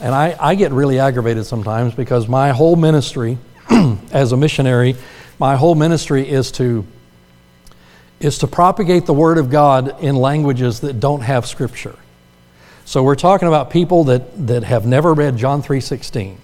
[0.00, 3.36] And I, I get really aggravated sometimes because my whole ministry
[4.12, 4.96] as a missionary,
[5.38, 6.86] my whole ministry is to,
[8.20, 11.96] is to propagate the Word of God in languages that don't have Scripture.
[12.84, 16.36] So we're talking about people that, that have never read John 3.16.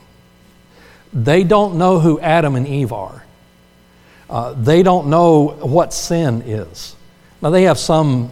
[1.13, 3.25] They don't know who Adam and Eve are.
[4.29, 6.97] Uh, they don't know what sin is.
[7.41, 8.31] Now, they have some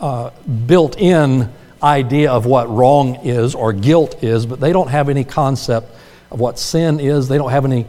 [0.00, 0.30] uh,
[0.66, 1.50] built in
[1.82, 5.94] idea of what wrong is or guilt is, but they don't have any concept
[6.30, 7.28] of what sin is.
[7.28, 7.86] They don't have any,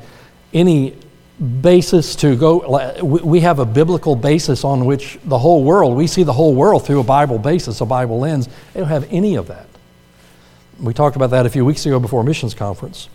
[0.53, 0.97] any
[1.61, 3.01] basis to go.
[3.01, 6.85] We have a biblical basis on which the whole world, we see the whole world
[6.85, 8.47] through a Bible basis, a Bible lens.
[8.73, 9.67] They don't have any of that.
[10.79, 13.09] We talked about that a few weeks ago before missions conference.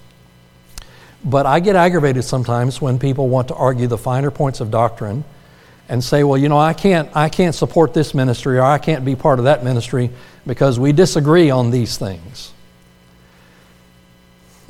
[1.25, 5.25] But I get aggravated sometimes when people want to argue the finer points of doctrine
[5.89, 9.05] and say, well, you know, I can't, I can't support this ministry or I can't
[9.05, 10.11] be part of that ministry
[10.47, 12.53] because we disagree on these things.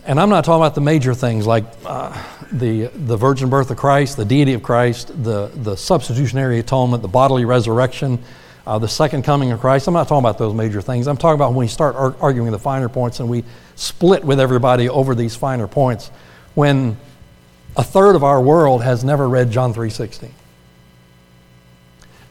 [0.08, 2.18] And I'm not talking about the major things like uh,
[2.50, 7.08] the, the virgin birth of Christ, the deity of Christ, the, the substitutionary atonement, the
[7.08, 8.18] bodily resurrection,
[8.66, 9.86] uh, the second coming of Christ.
[9.86, 11.06] I'm not talking about those major things.
[11.08, 13.44] I'm talking about when we start ar- arguing the finer points and we
[13.76, 16.10] split with everybody over these finer points
[16.54, 16.96] when
[17.76, 20.30] a third of our world has never read John 3.16.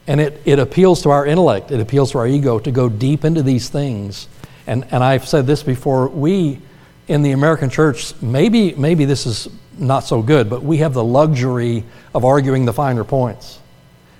[0.08, 3.24] And it, it appeals to our intellect, it appeals to our ego to go deep
[3.24, 4.28] into these things.
[4.66, 6.60] And, and I've said this before we
[7.08, 11.04] in the American church, maybe, maybe this is not so good, but we have the
[11.04, 13.60] luxury of arguing the finer points.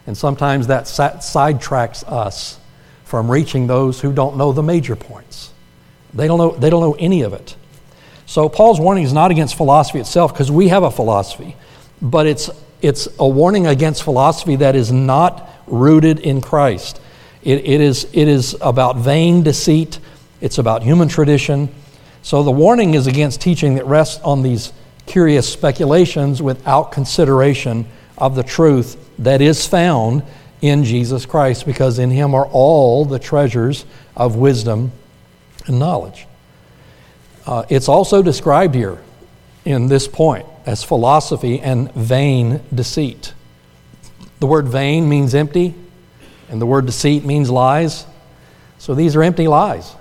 [0.06, 2.60] And sometimes that sidetracks us
[3.04, 5.52] from reaching those who don't know the major points.
[6.14, 7.56] They don't know, they don't know any of it.
[8.26, 11.56] So Paul's warning is not against philosophy itself because we have a philosophy,
[12.02, 12.50] but it's,
[12.82, 17.02] it's a warning against philosophy that is not rooted in Christ.
[17.44, 20.00] It, it, is, it is about vain deceit,
[20.42, 21.70] it's about human tradition.
[22.22, 24.74] So the warning is against teaching that rests on these
[25.06, 27.86] curious speculations without consideration
[28.18, 30.24] of the truth that is found
[30.62, 34.92] in Jesus Christ, because in Him are all the treasures of wisdom
[35.68, 36.26] and knowledge.
[37.46, 39.00] Uh, it's also described here
[39.66, 43.34] in this point as philosophy and vain deceit.
[44.40, 45.74] The word vain means empty,
[46.50, 48.06] and the word deceit means lies.
[48.80, 49.96] So these are empty lies.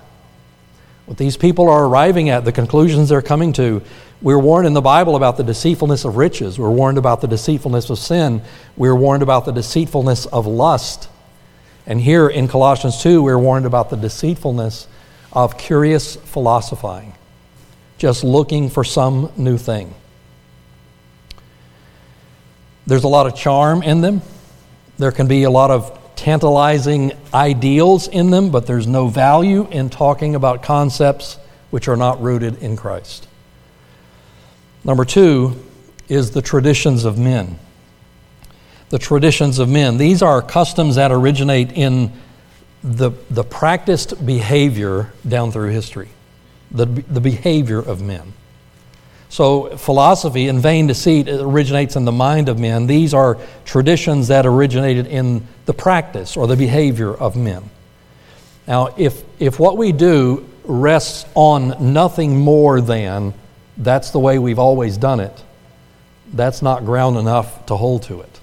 [1.07, 3.83] What these people are arriving at, the conclusions they're coming to,
[4.21, 6.59] we're warned in the Bible about the deceitfulness of riches.
[6.59, 8.43] We're warned about the deceitfulness of sin.
[8.77, 11.09] We're warned about the deceitfulness of lust.
[11.87, 14.89] And here in Colossians 2, we're warned about the deceitfulness
[15.33, 17.15] of curious philosophizing,
[17.99, 19.95] just looking for some new thing.
[22.87, 24.23] There's a lot of charm in them.
[24.99, 29.91] There can be a lot of tantalizing ideals in them, but there's no value in
[29.91, 31.39] talking about concepts
[31.71, 33.29] which are not rooted in Christ.
[34.83, 35.63] Number two
[36.09, 37.59] is the traditions of men.
[38.89, 39.99] The traditions of men.
[39.99, 42.13] These are customs that originate in
[42.83, 46.09] the, the practiced behavior down through history,
[46.71, 48.33] the, the behavior of men.
[49.29, 52.87] So, philosophy and vain deceit originates in the mind of men.
[52.87, 57.69] These are traditions that originated in the practice or the behavior of men.
[58.69, 63.35] Now, if, if what we do rests on nothing more than
[63.77, 65.45] that's the way we've always done it,
[66.33, 68.41] that's not ground enough to hold to it.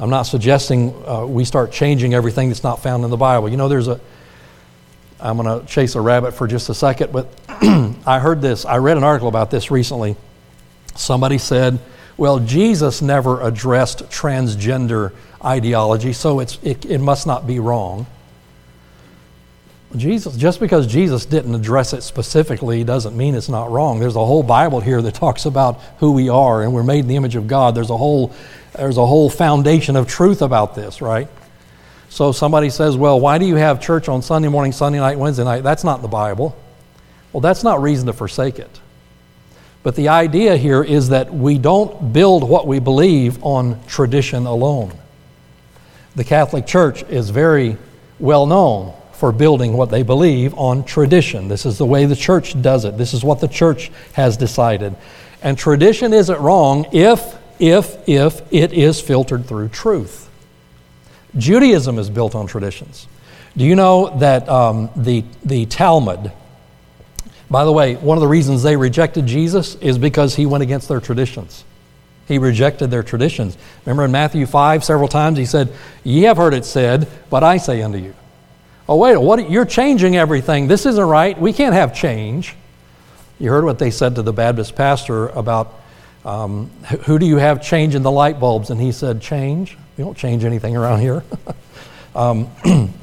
[0.00, 3.48] I'm not suggesting uh, we start changing everything that's not found in the Bible.
[3.48, 4.00] You know, there's a,
[5.20, 7.28] I'm going to chase a rabbit for just a second, but
[8.06, 10.16] I heard this, I read an article about this recently.
[10.94, 11.78] Somebody said,
[12.16, 15.12] well, Jesus never addressed transgender
[15.44, 18.06] ideology, so it's, it, it must not be wrong.
[19.96, 24.00] Jesus, just because Jesus didn't address it specifically doesn't mean it's not wrong.
[24.00, 27.08] There's a whole Bible here that talks about who we are and we're made in
[27.08, 27.74] the image of God.
[27.74, 28.34] There's a whole,
[28.76, 31.28] there's a whole foundation of truth about this, right?
[32.08, 35.44] So somebody says, well, why do you have church on Sunday morning, Sunday night, Wednesday
[35.44, 35.62] night?
[35.62, 36.56] That's not the Bible.
[37.32, 38.80] Well, that's not reason to forsake it.
[39.82, 44.92] But the idea here is that we don't build what we believe on tradition alone.
[46.16, 47.76] The Catholic Church is very
[48.18, 51.48] well known for building what they believe on tradition.
[51.48, 52.96] This is the way the church does it.
[52.96, 54.94] This is what the church has decided.
[55.42, 60.27] And tradition isn't wrong if, if, if it is filtered through truth.
[61.36, 63.06] Judaism is built on traditions.
[63.56, 66.32] Do you know that um, the, the Talmud,
[67.50, 70.88] by the way, one of the reasons they rejected Jesus is because he went against
[70.88, 71.64] their traditions.
[72.28, 73.56] He rejected their traditions.
[73.84, 75.72] Remember in Matthew 5, several times he said,
[76.04, 78.14] Ye have heard it said, but I say unto you.
[78.86, 80.66] Oh, wait, what, you're changing everything.
[80.66, 81.38] This isn't right.
[81.38, 82.54] We can't have change.
[83.38, 85.74] You heard what they said to the Baptist pastor about
[86.24, 86.70] um,
[87.04, 88.70] who do you have changing the light bulbs?
[88.70, 89.76] And he said, Change.
[89.96, 91.24] We don't change anything around here.
[92.14, 92.48] um,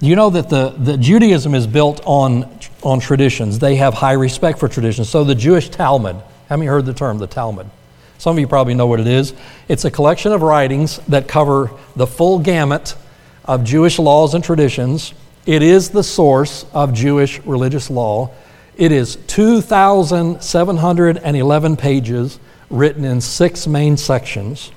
[0.00, 3.58] you know that the, the Judaism is built on, on traditions.
[3.58, 5.08] They have high respect for traditions.
[5.08, 6.16] So the Jewish Talmud,
[6.48, 7.68] how you heard the term, the Talmud?
[8.18, 9.34] Some of you probably know what it is.
[9.68, 12.94] It's a collection of writings that cover the full gamut
[13.44, 15.12] of Jewish laws and traditions.
[15.44, 18.30] It is the source of Jewish religious law.
[18.76, 22.38] It is 2,711 pages
[22.70, 24.70] written in six main sections.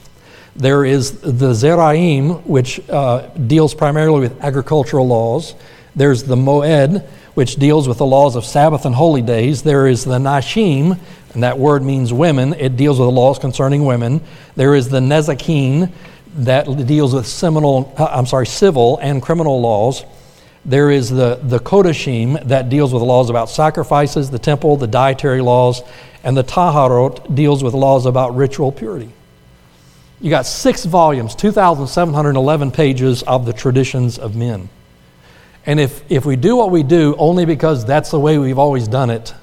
[0.56, 5.56] There is the Zeraim, which uh, deals primarily with agricultural laws.
[5.96, 9.64] There's the Moed, which deals with the laws of Sabbath and holy days.
[9.64, 11.00] There is the Nashim,
[11.34, 12.54] and that word means women.
[12.54, 14.22] It deals with the laws concerning women.
[14.56, 15.92] There is the Nezakin,
[16.38, 20.04] that deals with seminal, uh, I'm sorry, civil and criminal laws.
[20.66, 25.42] There is the, the Kodashim that deals with laws about sacrifices, the temple, the dietary
[25.42, 25.84] laws,
[26.24, 29.12] and the Taharot deals with laws about ritual purity.
[30.20, 34.70] You got six volumes, 2,711 pages of the traditions of men.
[35.68, 38.88] And if, if we do what we do only because that's the way we've always
[38.88, 39.34] done it,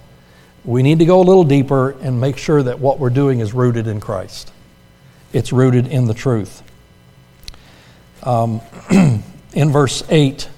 [0.64, 3.52] we need to go a little deeper and make sure that what we're doing is
[3.52, 4.52] rooted in Christ.
[5.32, 6.62] It's rooted in the truth.
[8.22, 8.60] Um,
[9.52, 10.48] in verse 8,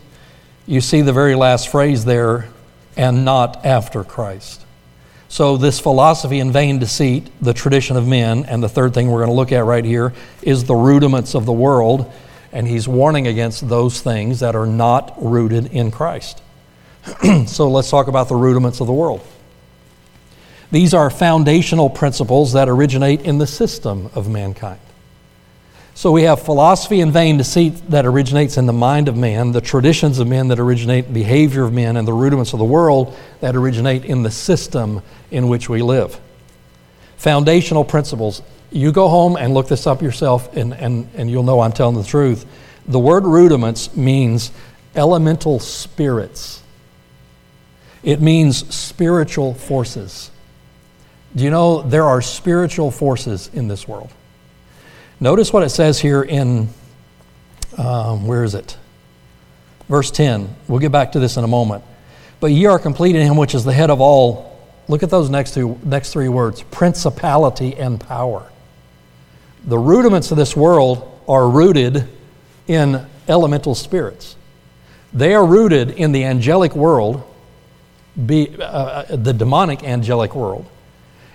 [0.67, 2.49] you see the very last phrase there,
[2.97, 4.65] and not after Christ.
[5.29, 9.19] So, this philosophy and vain deceit, the tradition of men, and the third thing we're
[9.25, 10.13] going to look at right here
[10.43, 12.11] is the rudiments of the world.
[12.53, 16.41] And he's warning against those things that are not rooted in Christ.
[17.47, 19.27] so, let's talk about the rudiments of the world.
[20.71, 24.81] These are foundational principles that originate in the system of mankind.
[25.97, 29.61] So we have philosophy and vain deceit that originates in the mind of man, the
[29.61, 33.17] traditions of men that originate in behavior of men, and the rudiments of the world
[33.41, 36.21] that originate in the system in which we live.
[37.17, 38.43] Foundational principles.
[38.73, 41.97] You go home and look this up yourself, and, and, and you'll know I'm telling
[41.97, 42.45] the truth.
[42.89, 44.51] The word rudiments means
[44.97, 46.61] elemental spirits,
[48.03, 50.33] it means spiritual forces.
[51.37, 54.11] Do you know there are spiritual forces in this world?
[55.21, 56.69] Notice what it says here in,
[57.79, 58.77] um, where is it?
[59.89, 60.55] Verse 10.
[60.69, 61.85] We'll get back to this in a moment.
[62.41, 64.59] But ye are complete in him which is the head of all.
[64.89, 68.51] Look at those next two, next three words principality and power.
[69.65, 72.09] The rudiments of this world are rooted
[72.67, 74.37] in elemental spirits.
[75.13, 77.23] They are rooted in the angelic world,
[78.27, 80.67] be, uh, uh the demonic angelic world.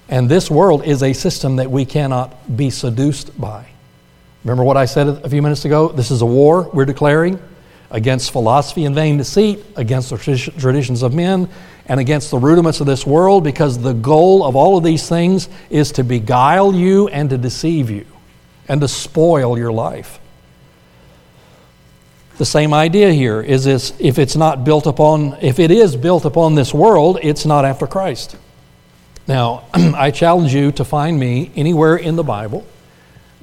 [0.09, 3.65] And this world is a system that we cannot be seduced by.
[4.43, 5.89] Remember what I said a few minutes ago?
[5.89, 7.39] This is a war we're declaring
[7.91, 11.49] against philosophy and vain deceit, against the traditions of men,
[11.85, 15.49] and against the rudiments of this world, because the goal of all of these things
[15.69, 18.05] is to beguile you and to deceive you
[18.67, 20.19] and to spoil your life.
[22.37, 26.25] The same idea here is this if it's not built upon, if it is built
[26.25, 28.37] upon this world, it's not after Christ.
[29.29, 32.65] Now, I challenge you to find me anywhere in the Bible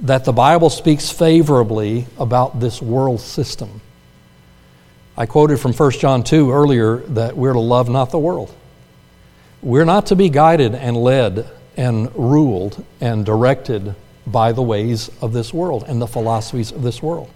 [0.01, 3.79] that the Bible speaks favorably about this world system.
[5.15, 8.53] I quoted from 1 John 2 earlier that we're to love not the world.
[9.61, 13.95] We're not to be guided and led and ruled and directed
[14.27, 17.31] by the ways of this world and the philosophies of this world.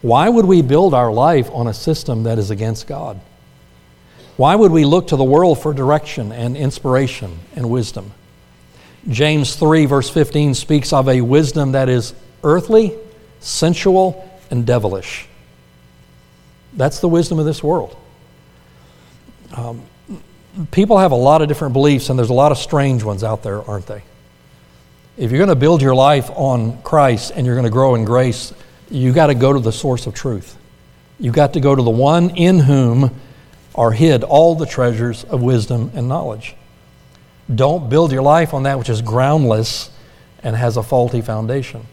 [0.00, 3.20] Why would we build our life on a system that is against God?
[4.40, 8.12] Why would we look to the world for direction and inspiration and wisdom?
[9.06, 12.96] James 3, verse 15, speaks of a wisdom that is earthly,
[13.40, 15.28] sensual, and devilish.
[16.72, 17.94] That's the wisdom of this world.
[19.54, 19.82] Um,
[20.70, 23.42] people have a lot of different beliefs, and there's a lot of strange ones out
[23.42, 24.02] there, aren't they?
[25.18, 28.06] If you're going to build your life on Christ and you're going to grow in
[28.06, 28.54] grace,
[28.88, 30.56] you got to go to the source of truth.
[31.18, 33.14] You've got to go to the one in whom
[33.74, 36.56] are hid all the treasures of wisdom and knowledge.
[37.52, 39.90] Don't build your life on that which is groundless
[40.42, 41.86] and has a faulty foundation.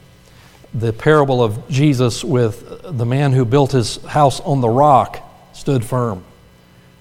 [0.73, 5.19] The parable of Jesus with the man who built his house on the rock
[5.53, 6.23] stood firm.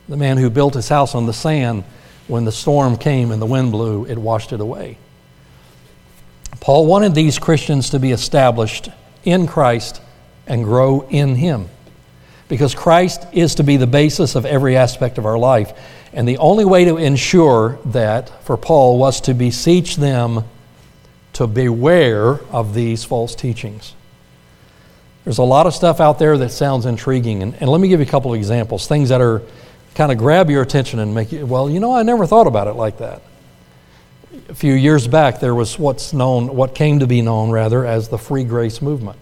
[0.09, 1.85] The man who built his house on the sand,
[2.29, 4.99] when the storm came and the wind blew, it washed it away.
[6.61, 8.89] Paul wanted these Christians to be established
[9.25, 10.01] in Christ
[10.47, 11.69] and grow in Him
[12.49, 15.73] because Christ is to be the basis of every aspect of our life.
[16.13, 20.45] And the only way to ensure that for Paul was to beseech them
[21.35, 23.95] to beware of these false teachings.
[25.25, 27.43] There's a lot of stuff out there that sounds intriguing.
[27.43, 29.43] And, and let me give you a couple of examples things that are
[29.95, 32.69] kind of grab your attention and make you, well, you know, I never thought about
[32.69, 33.23] it like that.
[34.49, 38.09] A few years back, there was what's known, what came to be known rather, as
[38.09, 39.19] the free grace movement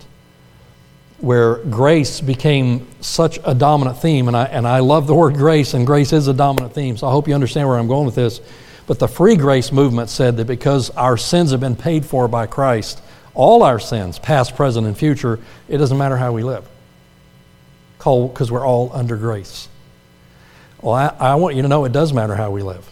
[1.25, 4.29] where grace became such a dominant theme.
[4.29, 6.99] And I, and I love the word grace, and grace is a dominant theme.
[6.99, 8.43] So I hope you understand where I'm going with this.
[8.87, 12.47] But the free grace movement said that because our sins have been paid for by
[12.47, 13.01] Christ,
[13.33, 16.68] all our sins, past, present, and future, it doesn't matter how we live.
[17.97, 19.68] Because we're all under grace.
[20.83, 22.87] Well, I, I want you to know it does matter how we live.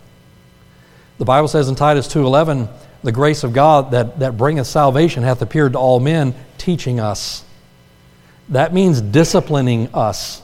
[1.18, 2.70] The Bible says in Titus 2.11,
[3.02, 7.44] the grace of God that, that bringeth salvation hath appeared to all men, teaching us
[8.48, 10.42] that means disciplining us.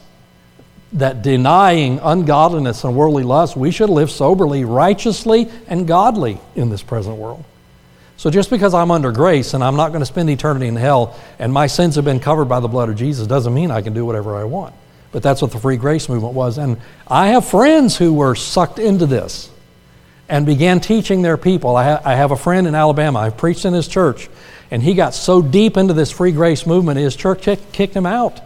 [0.94, 6.82] That denying ungodliness and worldly lust, we should live soberly, righteously, and godly in this
[6.82, 7.44] present world.
[8.16, 11.16] So just because I'm under grace and I'm not going to spend eternity in hell
[11.38, 13.94] and my sins have been covered by the blood of Jesus doesn't mean I can
[13.94, 14.74] do whatever I want.
[15.12, 16.59] But that's what the free grace movement was.
[16.59, 19.51] And I have friends who were sucked into this
[20.28, 21.76] and began teaching their people.
[21.76, 23.20] I, ha- I have a friend in Alabama.
[23.20, 24.28] I've preached in his church.
[24.71, 28.41] And he got so deep into this free grace movement, his church kicked him out.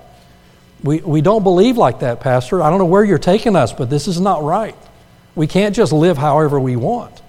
[0.83, 2.63] We, we don't believe like that, Pastor.
[2.63, 4.77] I don't know where you're taking us, but this is not right.
[5.35, 7.23] We can't just live however we want.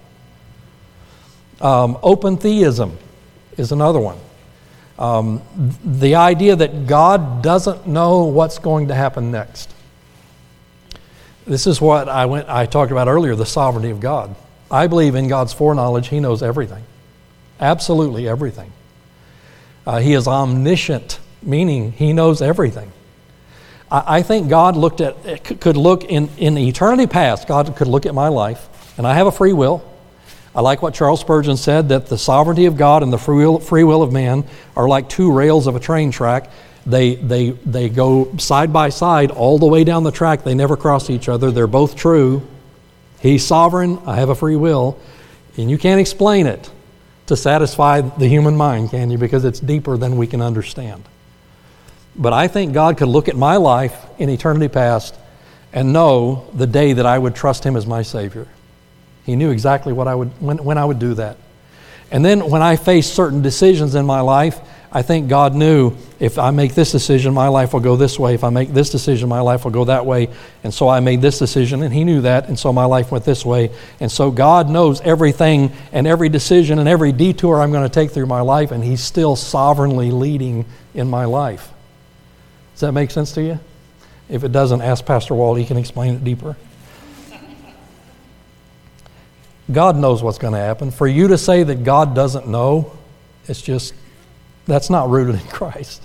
[1.60, 2.98] Um, open theism
[3.56, 4.18] is another one.
[4.98, 5.42] Um,
[5.84, 9.72] the idea that God doesn't know what's going to happen next.
[11.46, 14.34] This is what I, went, I talked about earlier the sovereignty of God.
[14.70, 16.84] I believe in God's foreknowledge, He knows everything,
[17.60, 18.72] absolutely everything.
[19.86, 22.90] Uh, he is omniscient, meaning he knows everything.
[23.90, 28.06] I, I think God looked at, could look in, in eternity past, God could look
[28.06, 29.84] at my life, and I have a free will.
[30.54, 33.58] I like what Charles Spurgeon said that the sovereignty of God and the free will,
[33.58, 34.44] free will of man
[34.76, 36.48] are like two rails of a train track.
[36.86, 40.44] They, they, they go side by side all the way down the track.
[40.44, 41.50] They never cross each other.
[41.50, 42.46] They're both true.
[43.20, 43.98] He's sovereign.
[44.06, 45.00] I have a free will.
[45.56, 46.70] And you can't explain it
[47.26, 49.18] to satisfy the human mind, can you?
[49.18, 51.04] Because it's deeper than we can understand.
[52.16, 55.16] But I think God could look at my life in eternity past
[55.72, 58.46] and know the day that I would trust Him as my Savior.
[59.24, 61.38] He knew exactly what I would, when, when I would do that.
[62.10, 64.60] And then when I face certain decisions in my life,
[64.96, 68.34] I think God knew if I make this decision, my life will go this way.
[68.34, 70.28] If I make this decision, my life will go that way.
[70.62, 73.24] And so I made this decision, and He knew that, and so my life went
[73.24, 73.72] this way.
[73.98, 78.12] And so God knows everything and every decision and every detour I'm going to take
[78.12, 80.64] through my life, and He's still sovereignly leading
[80.94, 81.72] in my life.
[82.74, 83.58] Does that make sense to you?
[84.28, 86.56] If it doesn't, ask Pastor Walt, he can explain it deeper.
[89.70, 90.90] God knows what's going to happen.
[90.90, 92.92] For you to say that God doesn't know,
[93.48, 93.94] it's just
[94.66, 96.02] that's not rooted in Christ.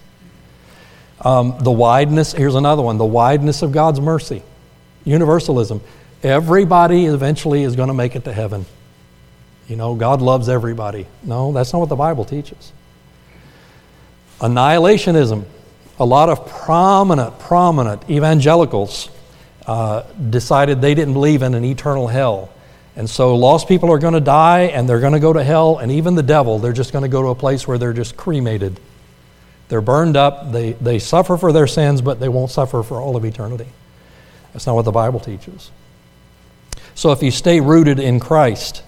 [1.22, 4.42] Um, the wideness, here's another one the wideness of God's mercy.
[5.06, 5.82] Universalism.
[6.24, 8.66] Everybody eventually is going to make it to heaven.
[9.68, 11.08] You know, God loves everybody.
[11.24, 12.74] No, that's not what the Bible teaches.
[14.40, 15.46] Annihilationism.
[16.00, 19.10] A lot of prominent, prominent evangelicals
[19.66, 22.50] uh, decided they didn't believe in an eternal hell.
[22.96, 25.78] And so lost people are going to die and they're going to go to hell,
[25.78, 28.18] and even the devil, they're just going to go to a place where they're just
[28.18, 28.80] cremated.
[29.70, 33.16] They're burned up, they, they suffer for their sins, but they won't suffer for all
[33.16, 33.68] of eternity.
[34.52, 35.72] That's not what the Bible teaches.
[36.96, 38.84] So if you stay rooted in Christ,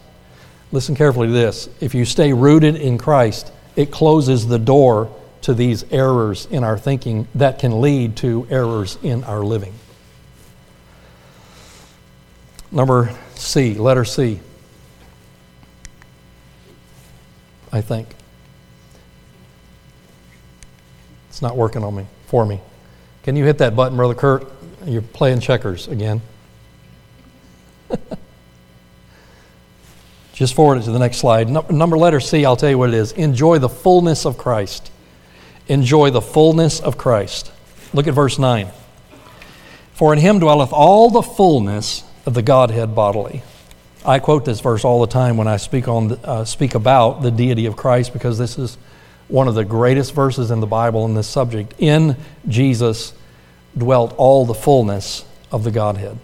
[0.72, 1.70] listen carefully to this.
[1.80, 6.78] If you stay rooted in Christ, it closes the door to these errors in our
[6.78, 9.74] thinking that can lead to errors in our living.
[12.72, 14.40] Number C, letter C.
[17.72, 18.08] I think.
[21.30, 22.62] It's not working on me, for me.
[23.24, 24.52] Can you hit that button, Brother Kurt?
[24.86, 26.22] You're playing checkers again.
[30.34, 31.50] Just forward it to the next slide.
[31.50, 33.12] Number letter C, I'll tell you what it is.
[33.12, 34.92] Enjoy the fullness of Christ.
[35.68, 37.52] Enjoy the fullness of Christ.
[37.94, 38.70] Look at verse 9.
[39.94, 43.44] For in him dwelleth all the fullness of the Godhead bodily.
[44.06, 47.32] I quote this verse all the time when I speak, on, uh, speak about the
[47.32, 48.78] deity of Christ because this is
[49.28, 51.74] one of the greatest verses in the Bible on this subject.
[51.78, 52.18] In
[52.48, 53.14] Jesus
[53.78, 56.18] dwelt all the fullness of the Godhead.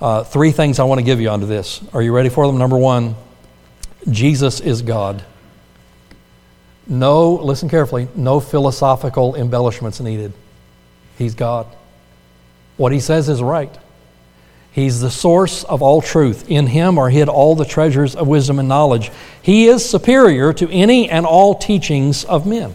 [0.00, 1.82] Uh, three things I want to give you onto this.
[1.92, 2.58] Are you ready for them?
[2.58, 3.16] Number one,
[4.08, 5.24] Jesus is God.
[6.86, 10.32] No, listen carefully, no philosophical embellishments needed.
[11.18, 11.66] He's God.
[12.76, 13.76] What he says is right.
[14.76, 16.50] He's the source of all truth.
[16.50, 19.10] In him are hid all the treasures of wisdom and knowledge.
[19.40, 22.74] He is superior to any and all teachings of men.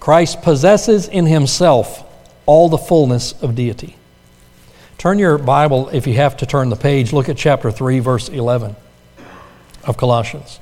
[0.00, 2.02] Christ possesses in himself
[2.44, 3.94] all the fullness of deity.
[4.98, 8.28] Turn your Bible, if you have to turn the page, look at chapter 3, verse
[8.28, 8.74] 11
[9.84, 10.58] of Colossians.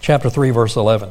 [0.00, 1.10] Chapter 3, verse 11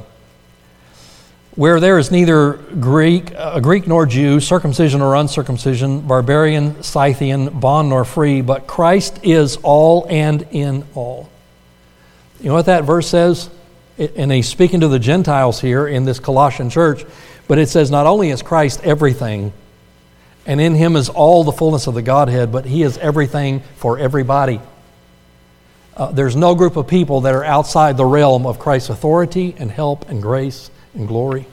[1.59, 7.89] where there is neither Greek, uh, Greek nor Jew, circumcision or uncircumcision, barbarian, Scythian, bond
[7.89, 11.29] nor free, but Christ is all and in all.
[12.39, 13.49] You know what that verse says?
[13.97, 17.03] And he's speaking to the Gentiles here in this Colossian church,
[17.49, 19.51] but it says not only is Christ everything,
[20.45, 23.99] and in him is all the fullness of the Godhead, but he is everything for
[23.99, 24.61] everybody.
[25.97, 29.69] Uh, there's no group of people that are outside the realm of Christ's authority and
[29.69, 31.45] help and grace and glory.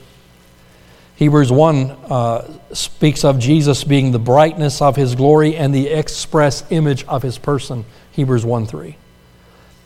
[1.15, 6.63] Hebrews 1 uh, speaks of Jesus being the brightness of his glory and the express
[6.69, 7.85] image of his person.
[8.11, 8.95] Hebrews 1 3.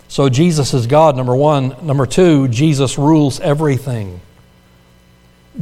[0.10, 1.74] So Jesus is God, number one.
[1.86, 4.20] Number two, Jesus rules everything.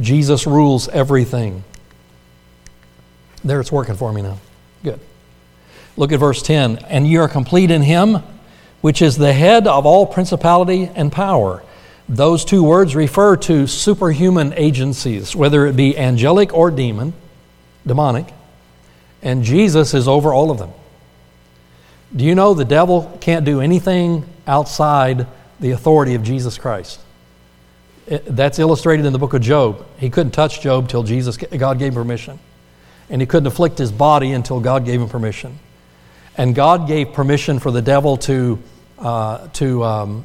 [0.00, 1.62] Jesus rules everything.
[3.44, 4.38] There, it's working for me now.
[4.82, 4.98] Good.
[5.96, 6.78] Look at verse 10.
[6.78, 8.18] And ye are complete in him,
[8.80, 11.62] which is the head of all principality and power
[12.10, 17.12] those two words refer to superhuman agencies, whether it be angelic or demon,
[17.86, 18.26] demonic,
[19.22, 20.72] and Jesus is over all of them.
[22.14, 25.28] Do you know the devil can't do anything outside
[25.60, 26.98] the authority of Jesus Christ?
[28.08, 29.86] It, that's illustrated in the book of Job.
[29.98, 32.40] He couldn't touch Job till Jesus, God gave him permission.
[33.08, 35.60] And he couldn't afflict his body until God gave him permission.
[36.36, 38.58] And God gave permission for the devil to,
[38.98, 40.24] uh, to um,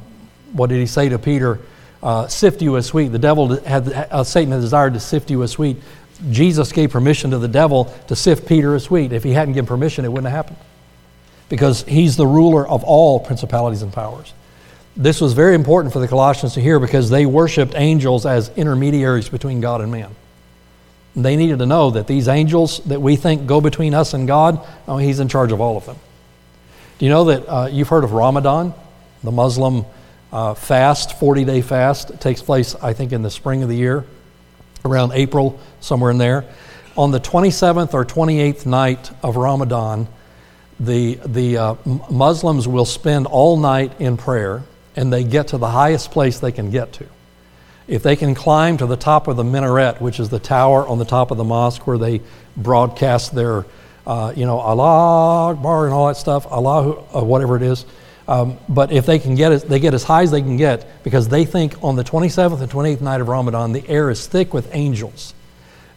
[0.52, 1.60] what did he say to Peter?
[2.06, 3.08] Uh, sift you as wheat.
[3.08, 5.76] The devil had, uh, Satan had desired to sift you as wheat.
[6.30, 9.12] Jesus gave permission to the devil to sift Peter as wheat.
[9.12, 10.64] If he hadn't given permission, it wouldn't have happened.
[11.48, 14.32] Because he's the ruler of all principalities and powers.
[14.96, 19.28] This was very important for the Colossians to hear because they worshiped angels as intermediaries
[19.28, 20.14] between God and man.
[21.16, 24.64] They needed to know that these angels that we think go between us and God,
[24.86, 25.96] oh, he's in charge of all of them.
[26.98, 28.74] Do you know that uh, you've heard of Ramadan,
[29.24, 29.84] the Muslim
[30.36, 32.10] uh, fast, 40 day fast.
[32.10, 34.04] It takes place, I think, in the spring of the year,
[34.84, 36.44] around April, somewhere in there.
[36.94, 40.06] On the 27th or 28th night of Ramadan,
[40.78, 41.74] the, the uh,
[42.10, 44.62] Muslims will spend all night in prayer
[44.94, 47.06] and they get to the highest place they can get to.
[47.88, 50.98] If they can climb to the top of the minaret, which is the tower on
[50.98, 52.20] the top of the mosque where they
[52.58, 53.64] broadcast their,
[54.06, 57.86] uh, you know, Allah Akbar and all that stuff, Allah, uh, whatever it is,
[58.28, 61.02] um, but if they can get it, they get as high as they can get
[61.04, 64.52] because they think on the 27th and 28th night of Ramadan, the air is thick
[64.52, 65.32] with angels.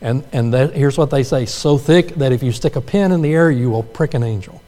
[0.02, 3.12] And, and that, here's what they say so thick that if you stick a pin
[3.12, 4.62] in the air, you will prick an angel.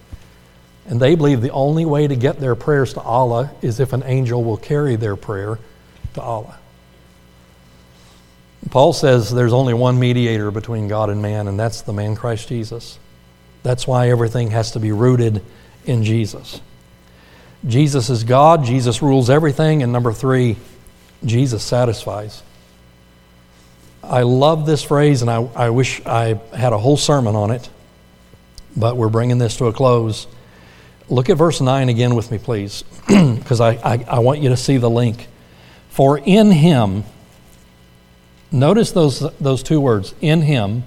[0.88, 4.04] And they believe the only way to get their prayers to Allah is if an
[4.04, 5.60] angel will carry their prayer
[6.16, 6.58] to Allah.
[8.72, 12.50] Paul says there's only one mediator between God and man, and that's the man Christ
[12.50, 13.00] Jesus.
[13.64, 15.44] That's why everything has to be rooted
[15.86, 16.60] in Jesus.
[17.66, 20.58] Jesus is God, Jesus rules everything, and number three,
[21.24, 22.42] Jesus satisfies.
[24.04, 27.70] I love this phrase, and I, I wish I had a whole sermon on it,
[28.76, 30.26] but we're bringing this to a close.
[31.08, 34.58] Look at verse 9 again with me, please, because I, I, I want you to
[34.58, 35.28] see the link.
[35.90, 37.04] For in him,
[38.52, 40.84] notice those, those two words, in him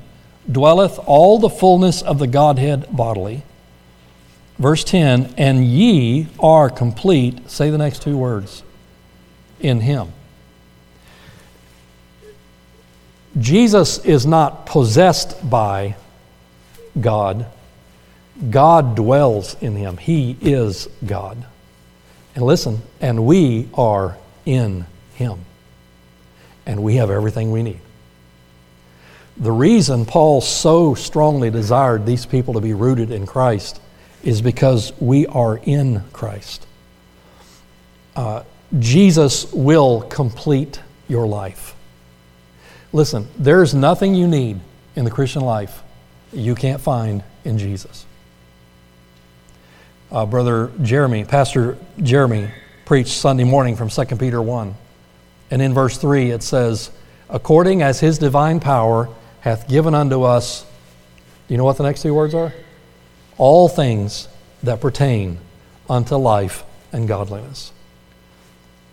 [0.51, 3.45] dwelleth all the fullness of the Godhead bodily
[4.59, 8.63] Verse 10 And ye are complete, say the next two words,
[9.61, 10.13] in Him.
[13.39, 15.97] Jesus is not possessed by
[17.01, 17.47] God,
[18.51, 19.97] God dwells in Him.
[19.97, 21.45] He is God.
[22.35, 25.41] And listen, and we are in Him.
[26.67, 27.81] And we have everything we need.
[29.37, 33.81] The reason Paul so strongly desired these people to be rooted in Christ
[34.25, 36.67] is because we are in Christ.
[38.17, 38.43] Uh,
[38.79, 41.75] Jesus will complete your life.
[42.93, 44.61] Listen, there's nothing you need
[44.97, 45.83] in the Christian life
[46.33, 48.07] you can't find in Jesus.
[50.11, 52.51] Uh, Brother Jeremy, Pastor Jeremy,
[52.85, 54.75] preached Sunday morning from 2 Peter 1.
[55.51, 56.91] And in verse 3, it says,
[57.29, 59.09] According as his divine power
[59.41, 60.65] hath given unto us,
[61.49, 62.53] do you know what the next two words are?
[63.37, 64.29] All things
[64.63, 65.39] that pertain
[65.89, 67.73] unto life and godliness.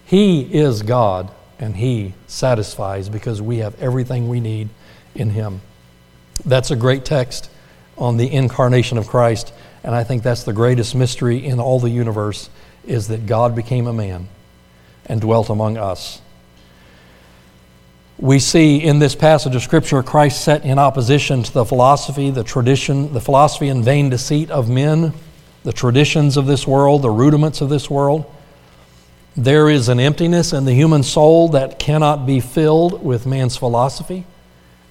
[0.06, 4.70] He is God, and He satisfies because we have everything we need
[5.16, 5.62] in Him.
[6.44, 7.50] That's a great text
[7.98, 11.90] on the incarnation of Christ, and I think that's the greatest mystery in all the
[11.90, 12.50] universe
[12.86, 14.28] is that God became a man
[15.06, 16.22] and dwelt among us.
[18.22, 22.44] We see in this passage of Scripture Christ set in opposition to the philosophy, the
[22.44, 25.14] tradition, the philosophy and vain deceit of men,
[25.64, 28.32] the traditions of this world, the rudiments of this world.
[29.36, 34.28] There is an emptiness in the human soul that cannot be filled with man's philosophy.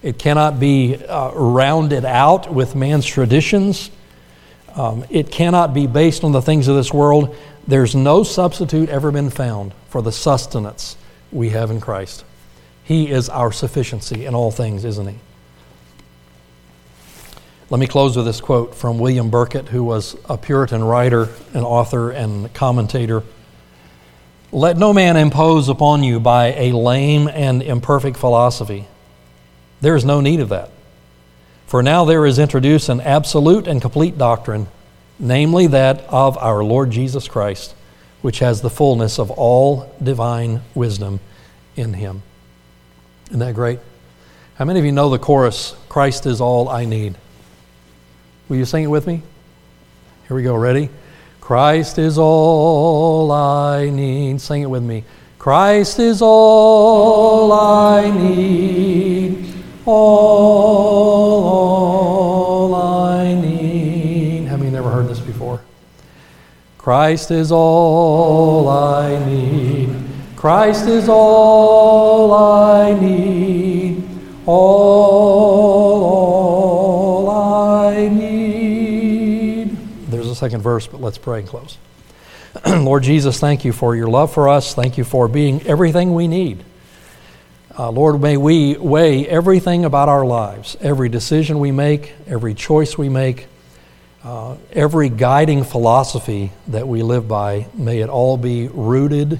[0.02, 3.92] It cannot be uh, rounded out with man's traditions.
[4.74, 7.36] Um, it cannot be based on the things of this world.
[7.68, 10.96] There's no substitute ever been found for the sustenance
[11.30, 12.24] we have in Christ.
[12.84, 15.18] He is our sufficiency in all things, isn't He?
[17.70, 21.64] Let me close with this quote from William Burkitt, who was a Puritan writer and
[21.64, 23.22] author and commentator.
[24.50, 28.88] Let no man impose upon you by a lame and imperfect philosophy.
[29.80, 30.70] There is no need of that.
[31.66, 34.66] For now there is introduced an absolute and complete doctrine,
[35.20, 37.76] namely that of our Lord Jesus Christ,
[38.20, 41.20] which has the fullness of all divine wisdom
[41.76, 42.24] in him.
[43.30, 43.78] Isn't that great?
[44.56, 47.14] How many of you know the chorus, Christ is all I need?
[48.48, 49.22] Will you sing it with me?
[50.26, 50.54] Here we go.
[50.56, 50.90] Ready?
[51.40, 54.40] Christ is all I need.
[54.40, 55.04] Sing it with me.
[55.38, 59.54] Christ is all I need.
[59.86, 59.94] All,
[62.68, 64.48] all I need.
[64.48, 65.60] Have you never heard this before?
[66.78, 69.79] Christ is all I need.
[70.40, 74.02] Christ is all I need.
[74.46, 76.04] All,
[77.26, 79.76] all I need.
[80.08, 81.76] There's a second verse, but let's pray and close.
[82.66, 84.74] Lord Jesus, thank you for your love for us.
[84.74, 86.64] Thank you for being everything we need.
[87.78, 92.96] Uh, Lord, may we weigh everything about our lives, every decision we make, every choice
[92.96, 93.46] we make,
[94.24, 99.38] uh, every guiding philosophy that we live by, may it all be rooted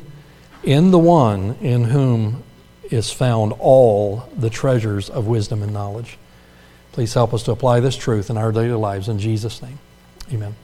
[0.63, 2.43] in the one in whom
[2.91, 6.19] is found all the treasures of wisdom and knowledge.
[6.93, 9.09] Please help us to apply this truth in our daily lives.
[9.09, 9.79] In Jesus' name,
[10.33, 10.57] amen.